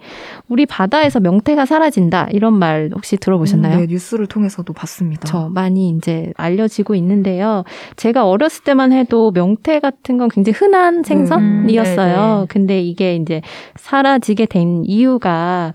[0.49, 3.77] 우리 바다에서 명태가 사라진다 이런 말 혹시 들어보셨나요?
[3.77, 5.23] 음, 네, 뉴스를 통해서도 봤습니다.
[5.27, 7.63] 저 많이 이제 알려지고 있는데요.
[7.95, 12.15] 제가 어렸을 때만 해도 명태 같은 건 굉장히 흔한 생선이었어요.
[12.17, 12.47] 음, 네네.
[12.49, 13.43] 근데 이게 이제
[13.77, 15.73] 사라지게 된 이유가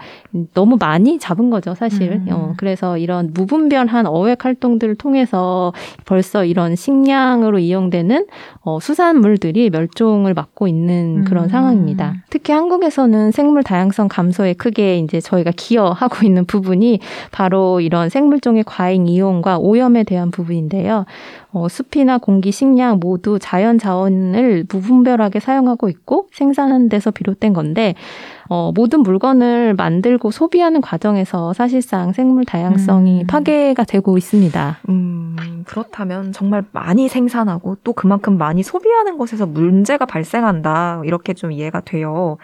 [0.53, 2.13] 너무 많이 잡은 거죠, 사실.
[2.13, 2.27] 음.
[2.31, 5.73] 어, 그래서 이런 무분별한 어획 활동들을 통해서
[6.05, 8.27] 벌써 이런 식량으로 이용되는
[8.61, 11.49] 어, 수산물들이 멸종을 맞고 있는 그런 음.
[11.49, 12.15] 상황입니다.
[12.29, 16.99] 특히 한국에서는 생물 다양성 감소에 크게 이제 저희가 기여하고 있는 부분이
[17.31, 21.05] 바로 이런 생물종의 과잉 이용과 오염에 대한 부분인데요.
[21.53, 27.95] 어, 숲이나 공기, 식량 모두 자연 자원을 무분별하게 사용하고 있고 생산하는 데서 비롯된 건데
[28.53, 33.27] 어, 모든 물건을 만들고 소비하는 과정에서 사실상 생물 다양성이 음.
[33.27, 34.79] 파괴가 되고 있습니다.
[34.89, 41.03] 음, 그렇다면 정말 많이 생산하고 또 그만큼 많이 소비하는 것에서 문제가 발생한다.
[41.05, 42.35] 이렇게 좀 이해가 돼요.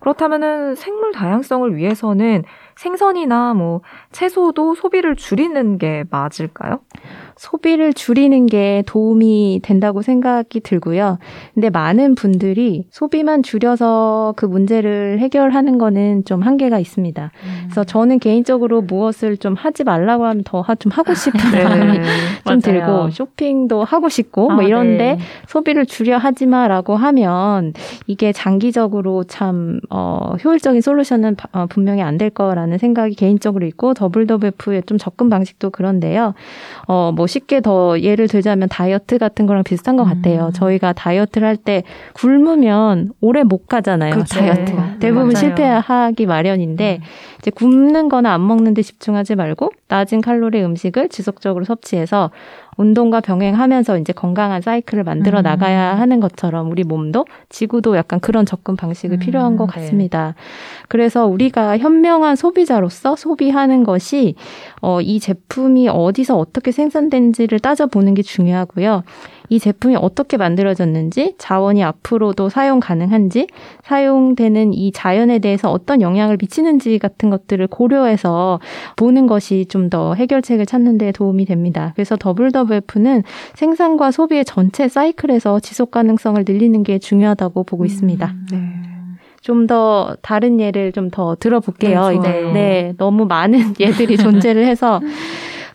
[0.00, 2.42] 그렇다면은 생물 다양성을 위해서는
[2.86, 3.80] 생선이나 뭐
[4.10, 6.80] 채소도 소비를 줄이는 게 맞을까요?
[7.36, 11.18] 소비를 줄이는 게 도움이 된다고 생각이 들고요.
[11.54, 17.30] 근데 많은 분들이 소비만 줄여서 그 문제를 해결하는 거는 좀 한계가 있습니다.
[17.64, 22.02] 그래서 저는 개인적으로 무엇을 좀 하지 말라고 하면 더 좀 하고 싶은 마음이 좀
[22.44, 22.60] 맞아요.
[22.60, 25.18] 들고 쇼핑도 하고 싶고 아, 뭐 이런데 네.
[25.46, 27.72] 소비를 줄여 하지 마라고 하면
[28.06, 33.94] 이게 장기적으로 참 어, 효율적인 솔루션은 바- 어, 분명히 안 될 거라는 생각이 개인적으로 있고
[34.00, 36.34] WWF의 좀 접근 방식도 그런데요.
[36.86, 40.46] 어, 뭐 쉽게 더 예를 들자면 다이어트 같은 거랑 비슷한 것 같아요.
[40.46, 40.52] 음.
[40.52, 44.14] 저희가 다이어트를 할 때 굶으면 오래 못 가잖아요.
[44.14, 44.38] 그렇죠.
[44.40, 44.98] 다이어트가 네.
[44.98, 45.36] 대부분 맞아요.
[45.36, 47.00] 실패하기 마련인데
[47.38, 52.30] 이제 굶는 거나 안 먹는 데 집중하지 말고 낮은 칼로리 음식을 지속적으로 섭취해서
[52.76, 55.42] 운동과 병행하면서 이제 건강한 사이클을 만들어 음.
[55.42, 59.74] 나가야 하는 것처럼 우리 몸도 지구도 약간 그런 접근 방식이 음, 필요한 것 네.
[59.74, 60.34] 같습니다.
[60.88, 64.34] 그래서 우리가 현명한 소비자로서 소비하는 것이
[64.80, 69.04] 어, 이 제품이 어디서 어떻게 생산된지를 따져보는 게 중요하고요.
[69.48, 73.48] 이 제품이 어떻게 만들어졌는지, 자원이 앞으로도 사용 가능한지,
[73.84, 78.60] 사용되는 이 자연에 대해서 어떤 영향을 미치는지 같은 것들을 고려해서
[78.96, 81.92] 보는 것이 좀 더 해결책을 찾는 데 도움이 됩니다.
[81.94, 82.16] 그래서
[82.64, 83.22] WWF는
[83.54, 88.34] 생산과 소비의 전체 사이클에서 지속 가능성을 늘리는 게 중요하다고 보고 있습니다.
[88.52, 88.58] 네.
[89.42, 92.08] 좀더 다른 예를 좀 더 들어볼게요.
[92.08, 92.28] 네, 이제.
[92.54, 95.00] 네, 너무 많은 예들이 존재를 해서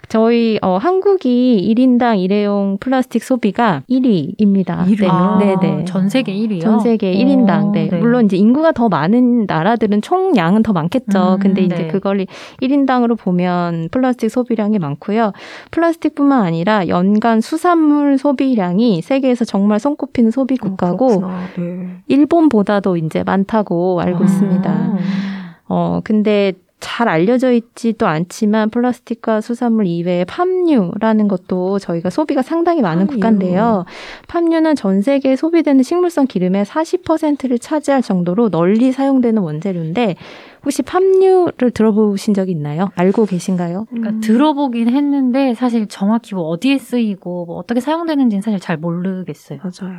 [0.09, 4.89] 저희 어, 한국이 1인당 일회용 플라스틱 소비가 1위입니다.
[4.89, 5.09] 일 위요?
[5.11, 5.83] 아, 네, 네.
[5.85, 6.61] 전 세계 1위요?
[6.61, 7.71] 전 세계 1인당.
[7.71, 7.89] 네.
[7.91, 11.33] 물론 이제 인구가 더 많은 나라들은 총량은 더 많겠죠.
[11.33, 11.87] 음, 근데 이제 네.
[11.87, 12.25] 그걸
[12.61, 15.33] 1인당으로 보면 플라스틱 소비량이 많고요.
[15.71, 21.31] 플라스틱뿐만 아니라 연간 수산물 소비량이 세계에서 정말 손꼽히는 소비 국가고 어.
[21.57, 21.97] 네.
[22.07, 24.23] 일본보다도 이제 많다고 알고 아.
[24.23, 24.97] 있습니다.
[25.67, 33.07] 어, 근데 잘 알려져 있지도 않지만 플라스틱과 수산물 이외에 팜유라는 것도 저희가 소비가 상당히 많은
[33.07, 33.15] 팜유.
[33.15, 33.85] 국가인데요.
[34.27, 40.15] 팜유는 전 세계에 소비되는 식물성 기름의 40%를 차지할 정도로 널리 사용되는 원재료인데
[40.63, 42.91] 혹시 팜유를 들어보신 적이 있나요?
[42.95, 43.85] 알고 계신가요?
[43.89, 44.19] 그러니까 음.
[44.21, 49.59] 들어보긴 했는데 사실 정확히 뭐 어디에 쓰이고 뭐 어떻게 사용되는지는 사실 잘 모르겠어요.
[49.63, 49.97] 맞아요.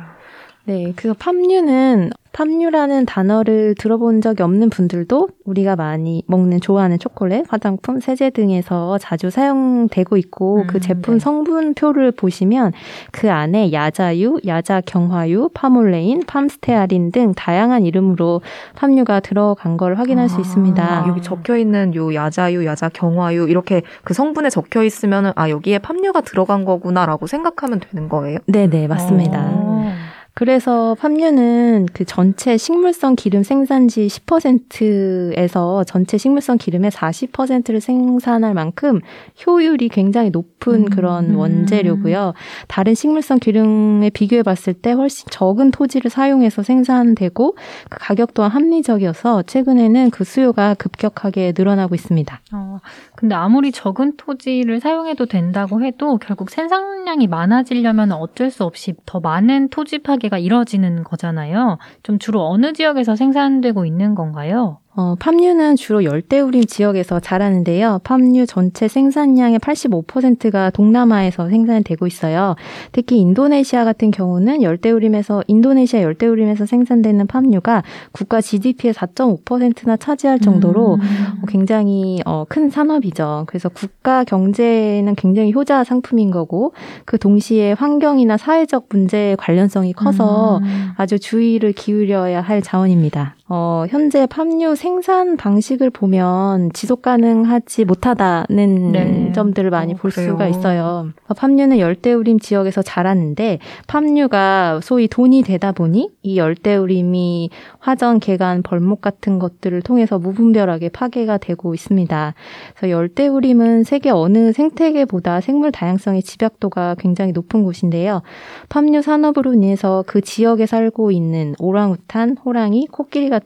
[0.65, 7.99] 네, 그 팜유는 팜유라는 단어를 들어본 적이 없는 분들도 우리가 많이 먹는 좋아하는 초콜릿, 화장품,
[7.99, 11.19] 세제 등에서 자주 사용되고 있고 음, 그 제품 네.
[11.19, 12.73] 성분표를 보시면
[13.11, 18.41] 그 안에 야자유, 야자경화유, 팜올레인, 팜스테아린 등 다양한 이름으로
[18.75, 21.05] 팜유가 들어간 걸 확인할 수 아, 있습니다.
[21.07, 26.21] 여기 적혀 있는 요 야자유, 야자 경화유 이렇게 그 성분에 적혀 있으면은 아 여기에 팜유가
[26.21, 28.37] 들어간 거구나라고 생각하면 되는 거예요.
[28.45, 29.49] 네, 네, 맞습니다.
[29.51, 29.93] 어.
[30.39, 39.01] 그래서 팜유는 그 전체 식물성 기름 생산지 10%에서 전체 식물성 기름의 40%를 생산할 만큼
[39.45, 41.37] 효율이 굉장히 높은 높은 그런 음.
[41.37, 42.33] 원재료고요.
[42.67, 47.55] 다른 식물성 기름에 비교해 봤을 때 훨씬 적은 토지를 사용해서 생산되고
[47.89, 52.41] 그 가격 또한 합리적이어서 최근에는 그 수요가 급격하게 늘어나고 있습니다.
[52.53, 52.79] 어,
[53.15, 59.69] 근데 아무리 적은 토지를 사용해도 된다고 해도 결국 생산량이 많아지려면 어쩔 수 없이 더 많은
[59.69, 61.77] 토지 파괴 가 이뤄지는 거잖아요.
[62.03, 64.79] 좀 주로 어느 지역에서 생산되고 있는 건가요?
[64.99, 68.01] 어, 팜유는 주로 열대우림 지역에서 자라는데요.
[68.03, 72.57] 팜유 전체 생산량의 85%가 동남아에서 생산되고 있어요.
[72.91, 77.81] 특히 인도네시아 같은 경우는 열대우림에서 인도네시아 열대우림에서 생산되는 팜유가
[78.11, 80.99] 국가 GDP의 4.5%나 차지할 정도로 음.
[81.43, 83.45] 어, 굉장히 어, 큰 산업이죠.
[83.47, 86.73] 그래서 국가 경제에는 굉장히 효자 상품인 거고
[87.05, 90.89] 그 동시에 환경이나 사회적 문제의 관련성이 커서 음.
[90.97, 93.37] 아주 주의를 기울여야 할 자원입니다.
[93.51, 99.31] 어, 현재 팜유 생산 방식을 보면 지속 가능하지 못하다는 네.
[99.33, 100.29] 점들을 많이 어, 볼 그래요.
[100.29, 101.09] 수가 있어요.
[101.27, 109.01] 어, 팜유는 열대우림 지역에서 자랐는데 팜유가 소위 돈이 되다 보니 이 열대우림이 화전, 개간, 벌목
[109.01, 112.35] 같은 것들을 통해서 무분별하게 파괴가 되고 있습니다.
[112.75, 118.21] 그래서 열대우림은 세계 어느 생태계보다 생물 다양성의 집약도가 굉장히 높은 곳인데요.
[118.69, 123.38] 팜유 산업으로 인해서 그 지역에 살고 있는 오랑우탄, 호랑이, 코끼리 같은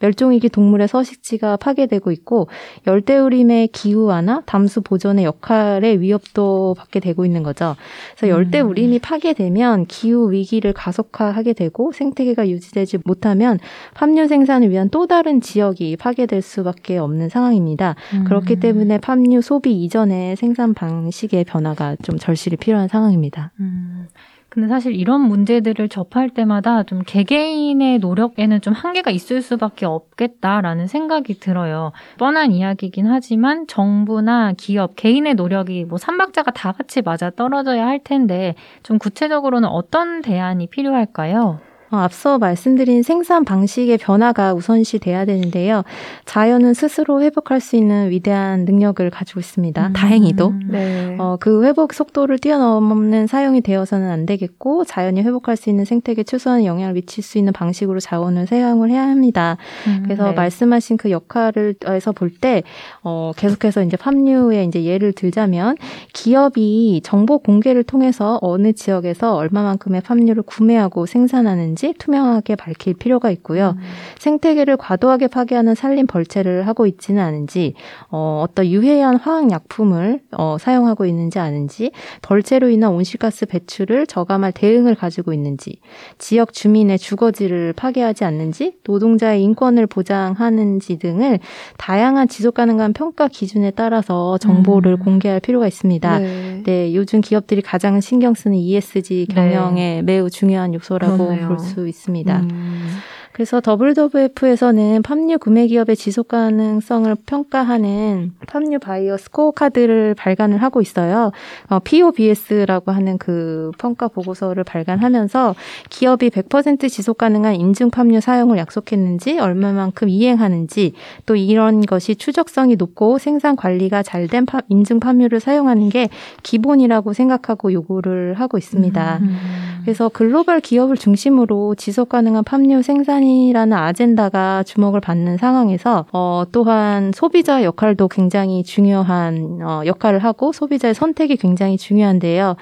[0.00, 2.48] 멸종위기 동물의 서식지가 파괴되고 있고
[2.86, 7.76] 열대우림의 기후화나 담수 보존의 역할의 위협도 받게 되고 있는 거죠.
[8.16, 13.58] 그래서 열대우림이 파괴되면 기후 위기를 가속화하게 되고 생태계가 유지되지 못하면
[13.94, 17.94] 팜유 생산을 위한 또 다른 지역이 파괴될 수밖에 없는 상황입니다.
[18.14, 18.24] 음.
[18.24, 23.52] 그렇기 때문에 팜유 소비 이전의 생산 방식의 변화가 좀 절실히 필요한 상황입니다.
[23.60, 24.06] 음.
[24.50, 31.38] 근데 사실 이런 문제들을 접할 때마다 좀 개개인의 노력에는 좀 한계가 있을 수밖에 없겠다라는 생각이
[31.38, 31.92] 들어요.
[32.18, 38.54] 뻔한 이야기긴 하지만 정부나 기업, 개인의 노력이 뭐 삼박자가 다 같이 맞아 떨어져야 할 텐데
[38.82, 41.60] 좀 구체적으로는 어떤 대안이 필요할까요?
[41.90, 45.84] 어, 앞서 말씀드린 생산 방식의 변화가 우선시 돼야 되는데요.
[46.26, 49.86] 자연은 스스로 회복할 수 있는 위대한 능력을 가지고 있습니다.
[49.86, 49.92] 음.
[49.94, 50.54] 다행히도.
[50.68, 51.16] 네.
[51.18, 56.64] 어, 그 회복 속도를 뛰어넘는 사용이 되어서는 안 되겠고, 자연이 회복할 수 있는 생태계에 최소한
[56.64, 59.56] 영향을 미칠 수 있는 방식으로 자원을 사용을 해야 합니다.
[59.86, 60.32] 음, 그래서 네.
[60.32, 62.62] 말씀하신 그 역할을 에서 볼 때,
[63.02, 65.76] 어, 계속해서 이제 팜유의 이제 예를 들자면,
[66.12, 73.74] 기업이 정보 공개를 통해서 어느 지역에서 얼마만큼의 팜유를 구매하고 생산하는지 투명하게 밝힐 필요가 있고요.
[73.76, 73.82] 음.
[74.18, 77.74] 생태계를 과도하게 파괴하는 산림 벌채를 하고 있지는 않은지,
[78.10, 84.94] 어, 어떤 유해한 화학 약품을 어, 사용하고 있는지 아는지, 벌채로 인한 온실가스 배출을 저감할 대응을
[84.94, 85.80] 가지고 있는지,
[86.18, 91.38] 지역 주민의 주거지를 파괴하지 않는지, 노동자의 인권을 보장하는지 등을
[91.76, 95.04] 다양한 지속 가능한 평가 기준에 따라서 정보를 음.
[95.04, 96.18] 공개할 필요가 있습니다.
[96.18, 96.62] 네.
[96.64, 101.48] 네, 요즘 기업들이 가장 신경 쓰는 ESG 경영에 매우 중요한 요소라고 그렇네요.
[101.48, 102.40] 볼수 있습니다.
[102.40, 102.98] 음.
[103.38, 111.30] 그래서 WWF에서는 팜유 구매 기업의 지속 가능성을 평가하는 팜유 바이어 스코어 카드를 발간을 하고 있어요.
[111.68, 115.54] 어, POBS라고 하는 그 평가 보고서를 발간하면서
[115.88, 123.18] 기업이 100% 지속 가능한 인증 팜유 사용을 약속했는지 얼마만큼 이행하는지 또 이런 것이 추적성이 높고
[123.18, 126.08] 생산 관리가 잘된 인증 팜유를 사용하는 게
[126.42, 129.18] 기본이라고 생각하고 요구를 하고 있습니다.
[129.22, 129.36] 음.
[129.84, 137.12] 그래서 글로벌 기업을 중심으로 지속 가능한 팜유 생산이 라는 아젠다가 주목을 받는 상황에서 어, 또한
[137.14, 142.56] 소비자 역할도 굉장히 중요한 어, 역할을 하고 소비자의 선택이 굉장히 중요한데요.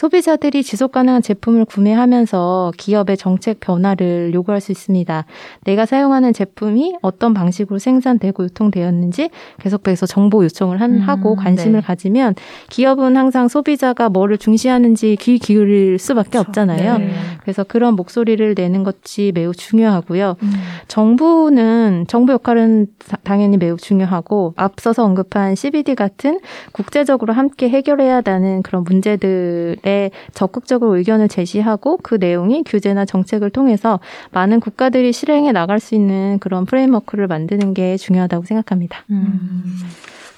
[0.00, 5.26] 소비자들이 지속 가능한 제품을 구매하면서 기업의 정책 변화를 요구할 수 있습니다.
[5.64, 9.28] 내가 사용하는 제품이 어떤 방식으로 생산되고 유통되었는지
[9.60, 11.86] 계속해서 정보 요청을 한, 음, 하고 관심을 네.
[11.86, 12.34] 가지면
[12.70, 16.96] 기업은 항상 소비자가 뭐를 중시하는지 귀 기울일 수밖에 없잖아요.
[16.96, 17.10] 네.
[17.42, 20.36] 그래서 그런 목소리를 내는 것이 매우 중요하고요.
[20.42, 20.52] 음.
[20.88, 26.40] 정부는 정부 역할은 다- 당연히 매우 중요하고 앞서서 언급한 CBD 같은
[26.72, 29.89] 국제적으로 함께 해결해야 한다는 그런 문제들에
[30.32, 34.00] 적극적으로 의견을 제시하고 그 내용이 규제나 정책을 통해서
[34.32, 39.04] 많은 국가들이 실행해 나갈 수 있는 그런 프레임워크를 만드는 게 중요하다고 생각합니다.
[39.10, 39.80] 음.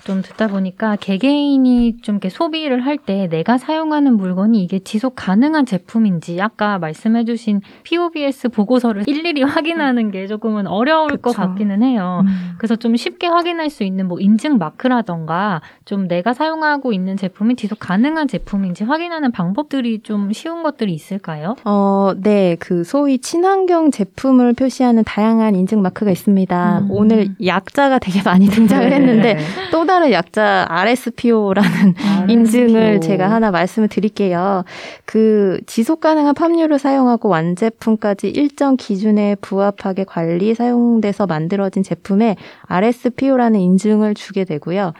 [0.04, 5.66] 좀 듣다 보니까 개개인이 좀 이렇게 소비를 할 때 내가 사용하는 물건이 이게 지속 가능한
[5.66, 11.42] 제품인지 아까 말씀해주신 POBS 보고서를 일일이 확인하는 게 조금은 어려울 것 그쵸.
[11.42, 12.22] 같기는 해요.
[12.24, 12.52] 음.
[12.58, 17.78] 그래서 좀 쉽게 확인할 수 있는 뭐 인증 마크라던가 좀 내가 사용하고 있는 제품이 지속
[17.80, 21.56] 가능한 제품인지 확인하는 방법들이 좀 쉬운 것들이 있을까요?
[21.64, 22.56] 어, 네.
[22.60, 26.78] 그 소위 친환경 제품을 표시하는 다양한 인증 마크가 있습니다.
[26.80, 26.86] 음.
[26.90, 29.40] 오늘 약자가 되게 많이 등장을 했는데 네.
[29.72, 31.94] 또 다른 약자 RSPO라는
[32.30, 34.64] 인증을 제가 하나 말씀을 드릴게요.
[35.04, 42.36] 그 지속 가능한 팜유를 사용하고 완제품까지 일정 기준에 부합하게 관리 사용돼서 만들어진 제품에
[42.68, 44.94] RSPO라는 인증을 주게 되고요.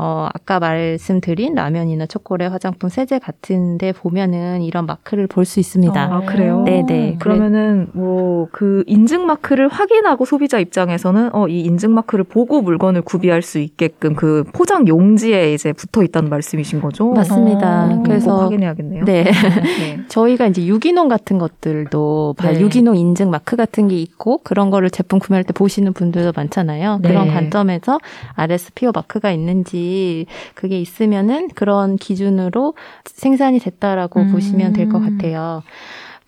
[0.00, 6.00] 어, 아까 말씀드린 라면이나 초콜릿, 화장품, 세제 같은데 보면은 이런 마크를 볼 수 있습니다.
[6.00, 6.62] 아, 그래요?
[6.64, 7.16] 네네.
[7.20, 13.42] 그러면은 뭐 그 인증 마크를 확인하고 소비자 입장에서는 어, 이 인증 마크를 보고 물건을 구비할
[13.42, 17.10] 수 있게끔 그 포장 용지에 이제 붙어 있다는 말씀이신 거죠?
[17.12, 17.86] 맞습니다.
[17.92, 19.04] 어, 그래서 꼭 확인해야겠네요.
[19.04, 19.24] 네.
[19.24, 19.30] 네.
[20.08, 22.60] 저희가 이제 유기농 같은 것들도 바- 네.
[22.60, 27.00] 유기농 인증 마크 같은 게 있고 그런 거를 제품 구매할 때 보시는 분들도 많잖아요.
[27.02, 27.08] 네.
[27.08, 27.98] 그런 관점에서
[28.34, 29.87] RSPO 마크가 있는지
[30.54, 32.74] 그게 있으면은 그런 기준으로
[33.04, 34.32] 생산이 됐다라고 음.
[34.32, 35.62] 보시면 될 것 같아요.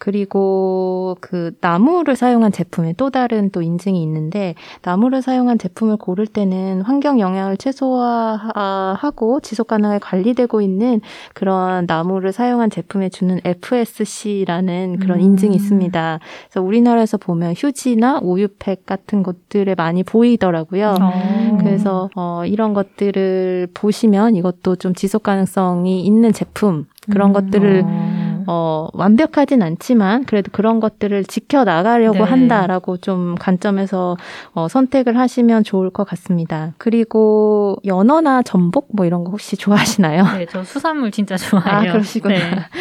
[0.00, 6.80] 그리고 그 나무를 사용한 제품에 또 다른 또 인증이 있는데 나무를 사용한 제품을 고를 때는
[6.80, 11.02] 환경 영향을 최소화하고 지속 가능하게 관리되고 있는
[11.34, 15.24] 그런 나무를 사용한 제품에 주는 FSC라는 그런 음.
[15.24, 16.18] 인증이 있습니다.
[16.48, 20.94] 그래서 우리나라에서 보면 휴지나 우유팩 같은 것들에 많이 보이더라고요.
[20.98, 21.58] 어.
[21.60, 27.32] 그래서 어, 이런 것들을 보시면 이것도 좀 지속 가능성이 있는 제품 그런 음.
[27.34, 28.19] 것들을
[28.50, 28.70] 어.
[28.80, 32.24] 어, 완벽하진 않지만 그래도 그런 것들을 지켜 나가려고 네.
[32.24, 34.16] 한다라고 좀 관점에서
[34.52, 36.72] 어, 선택을 하시면 좋을 것 같습니다.
[36.76, 40.24] 그리고 연어나 전복 뭐 이런 거 혹시 좋아하시나요?
[40.38, 41.90] 네, 저 수산물 진짜 좋아해요.
[41.90, 42.34] 아, 그러시구나.
[42.34, 42.40] 네.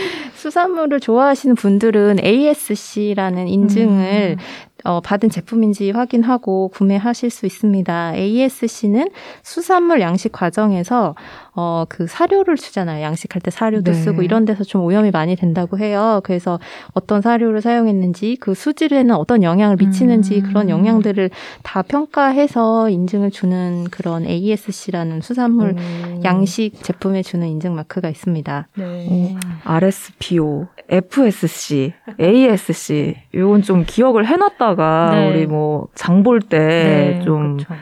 [0.33, 4.69] 수산물을 좋아하시는 분들은 ASC라는 인증을 음.
[4.85, 8.15] 어, 받은 제품인지 확인하고 구매하실 수 있습니다.
[8.15, 9.09] ASC는
[9.43, 11.15] 수산물 양식 과정에서
[11.55, 13.03] 어, 그 사료를 주잖아요.
[13.03, 13.93] 양식할 때 사료도 네.
[13.93, 16.21] 쓰고 이런 데서 좀 오염이 많이 된다고 해요.
[16.23, 16.59] 그래서
[16.93, 20.43] 어떤 사료를 사용했는지 그 수질에는 어떤 영향을 미치는지 음.
[20.43, 21.30] 그런 영향들을
[21.63, 26.21] 다 평가해서 인증을 주는 그런 ASC라는 수산물 음.
[26.23, 28.67] 양식 제품에 주는 인증 마크가 있습니다.
[28.77, 29.35] 네.
[29.65, 35.30] RSPO, FSC, ASC 이건 좀 기억을 해놨다가 네.
[35.30, 37.73] 우리 뭐 장 볼 때좀 그쵸.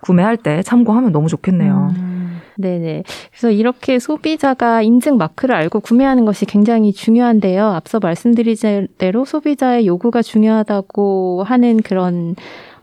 [0.00, 1.92] 구매할 때 참고하면 너무 좋겠네요.
[1.96, 2.11] 음.
[2.56, 3.04] 네네.
[3.30, 7.66] 그래서 이렇게 소비자가 인증 마크를 알고 구매하는 것이 굉장히 중요한데요.
[7.66, 8.56] 앞서 말씀드린
[8.98, 12.34] 대로 소비자의 요구가 중요하다고 하는 그런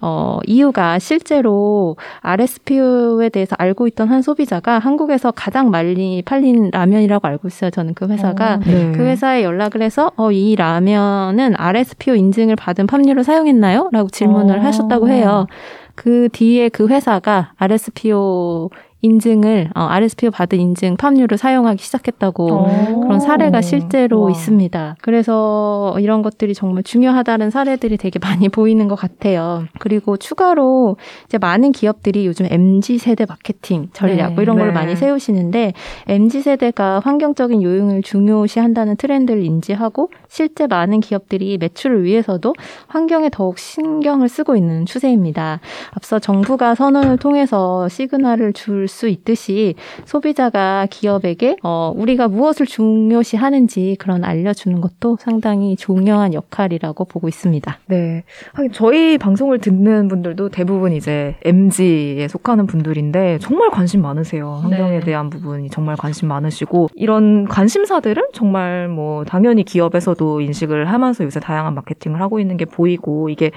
[0.01, 7.47] 어, 이유가 실제로 RSPO에 대해서 알고 있던 한 소비자가 한국에서 가장 많이 팔린 라면이라고 알고
[7.49, 7.69] 있어요.
[7.69, 8.55] 저는 그 회사가.
[8.55, 8.93] 어, 네.
[8.93, 13.89] 그 회사에 연락을 해서 어, 이 라면은 RSPO 인증을 받은 팜유를 사용했나요?
[13.91, 14.61] 라고 질문을 어.
[14.61, 15.47] 하셨다고 해요.
[15.95, 18.69] 그 뒤에 그 회사가 RSPO
[19.01, 22.99] 인증을 어, RSPO 받은 인증 팜유를 사용하기 시작했다고 어.
[23.01, 24.31] 그런 사례가 실제로 와.
[24.31, 24.97] 있습니다.
[25.01, 29.65] 그래서 이런 것들이 정말 중요하다는 사례들이 되게 많이 보이는 것 같아요.
[29.79, 34.33] 그리고 추가로 이제 많은 기업들이 요즘 MZ 세대 마케팅 전략 네.
[34.35, 34.73] 뭐 이런 걸 네.
[34.73, 35.73] 많이 세우시는데
[36.07, 42.53] MZ 세대가 환경적인 요인을 중요시한다는 트렌드를 인지하고 실제 많은 기업들이 매출을 위해서도
[42.87, 45.61] 환경에 더욱 신경을 쓰고 있는 추세입니다.
[45.91, 49.75] 앞서 정부가 선언을 통해서 시그널을 줄수 있듯이
[50.05, 57.79] 소비자가 기업에게 어, 우리가 무엇을 중요시 하는지 그런 알려주는 것도 상당히 중요한 역할이라고 보고 있습니다.
[57.85, 58.23] 네.
[58.53, 64.59] 하긴 저희 방송을 듣는 분들도 대부분 이제 MG에 속하는 분들인데 정말 관심 많으세요.
[64.61, 65.05] 환경에 네.
[65.05, 71.75] 대한 부분이 정말 관심 많으시고 이런 관심사들은 정말 뭐 당연히 기업에서도 인식을 하면서 요새 다양한
[71.75, 73.51] 마케팅을 하고 있는 게 보이고 이게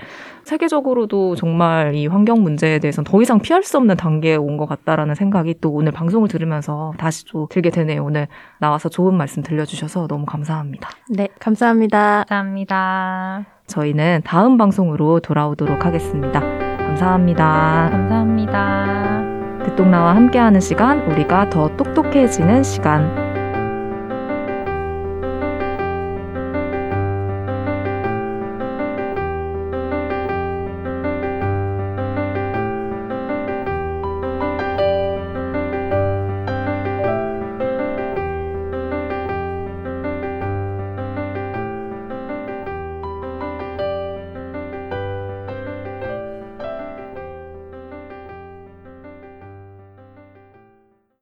[0.52, 5.14] 세계적으로도 정말 이 환경 문제에 대해서는 더 이상 피할 수 없는 단계에 온 것 같다라는
[5.14, 8.04] 생각이 또 오늘 방송을 들으면서 다시 또 들게 되네요.
[8.04, 10.90] 오늘 나와서 좋은 말씀 들려주셔서 너무 감사합니다.
[11.08, 12.24] 네, 감사합니다.
[12.28, 13.46] 감사합니다.
[13.66, 16.40] 저희는 다음 방송으로 돌아오도록 하겠습니다.
[16.40, 17.88] 감사합니다.
[17.90, 19.64] 감사합니다.
[19.64, 23.31] 듣동나와 함께하는 시간, 우리가 더 똑똑해지는 시간.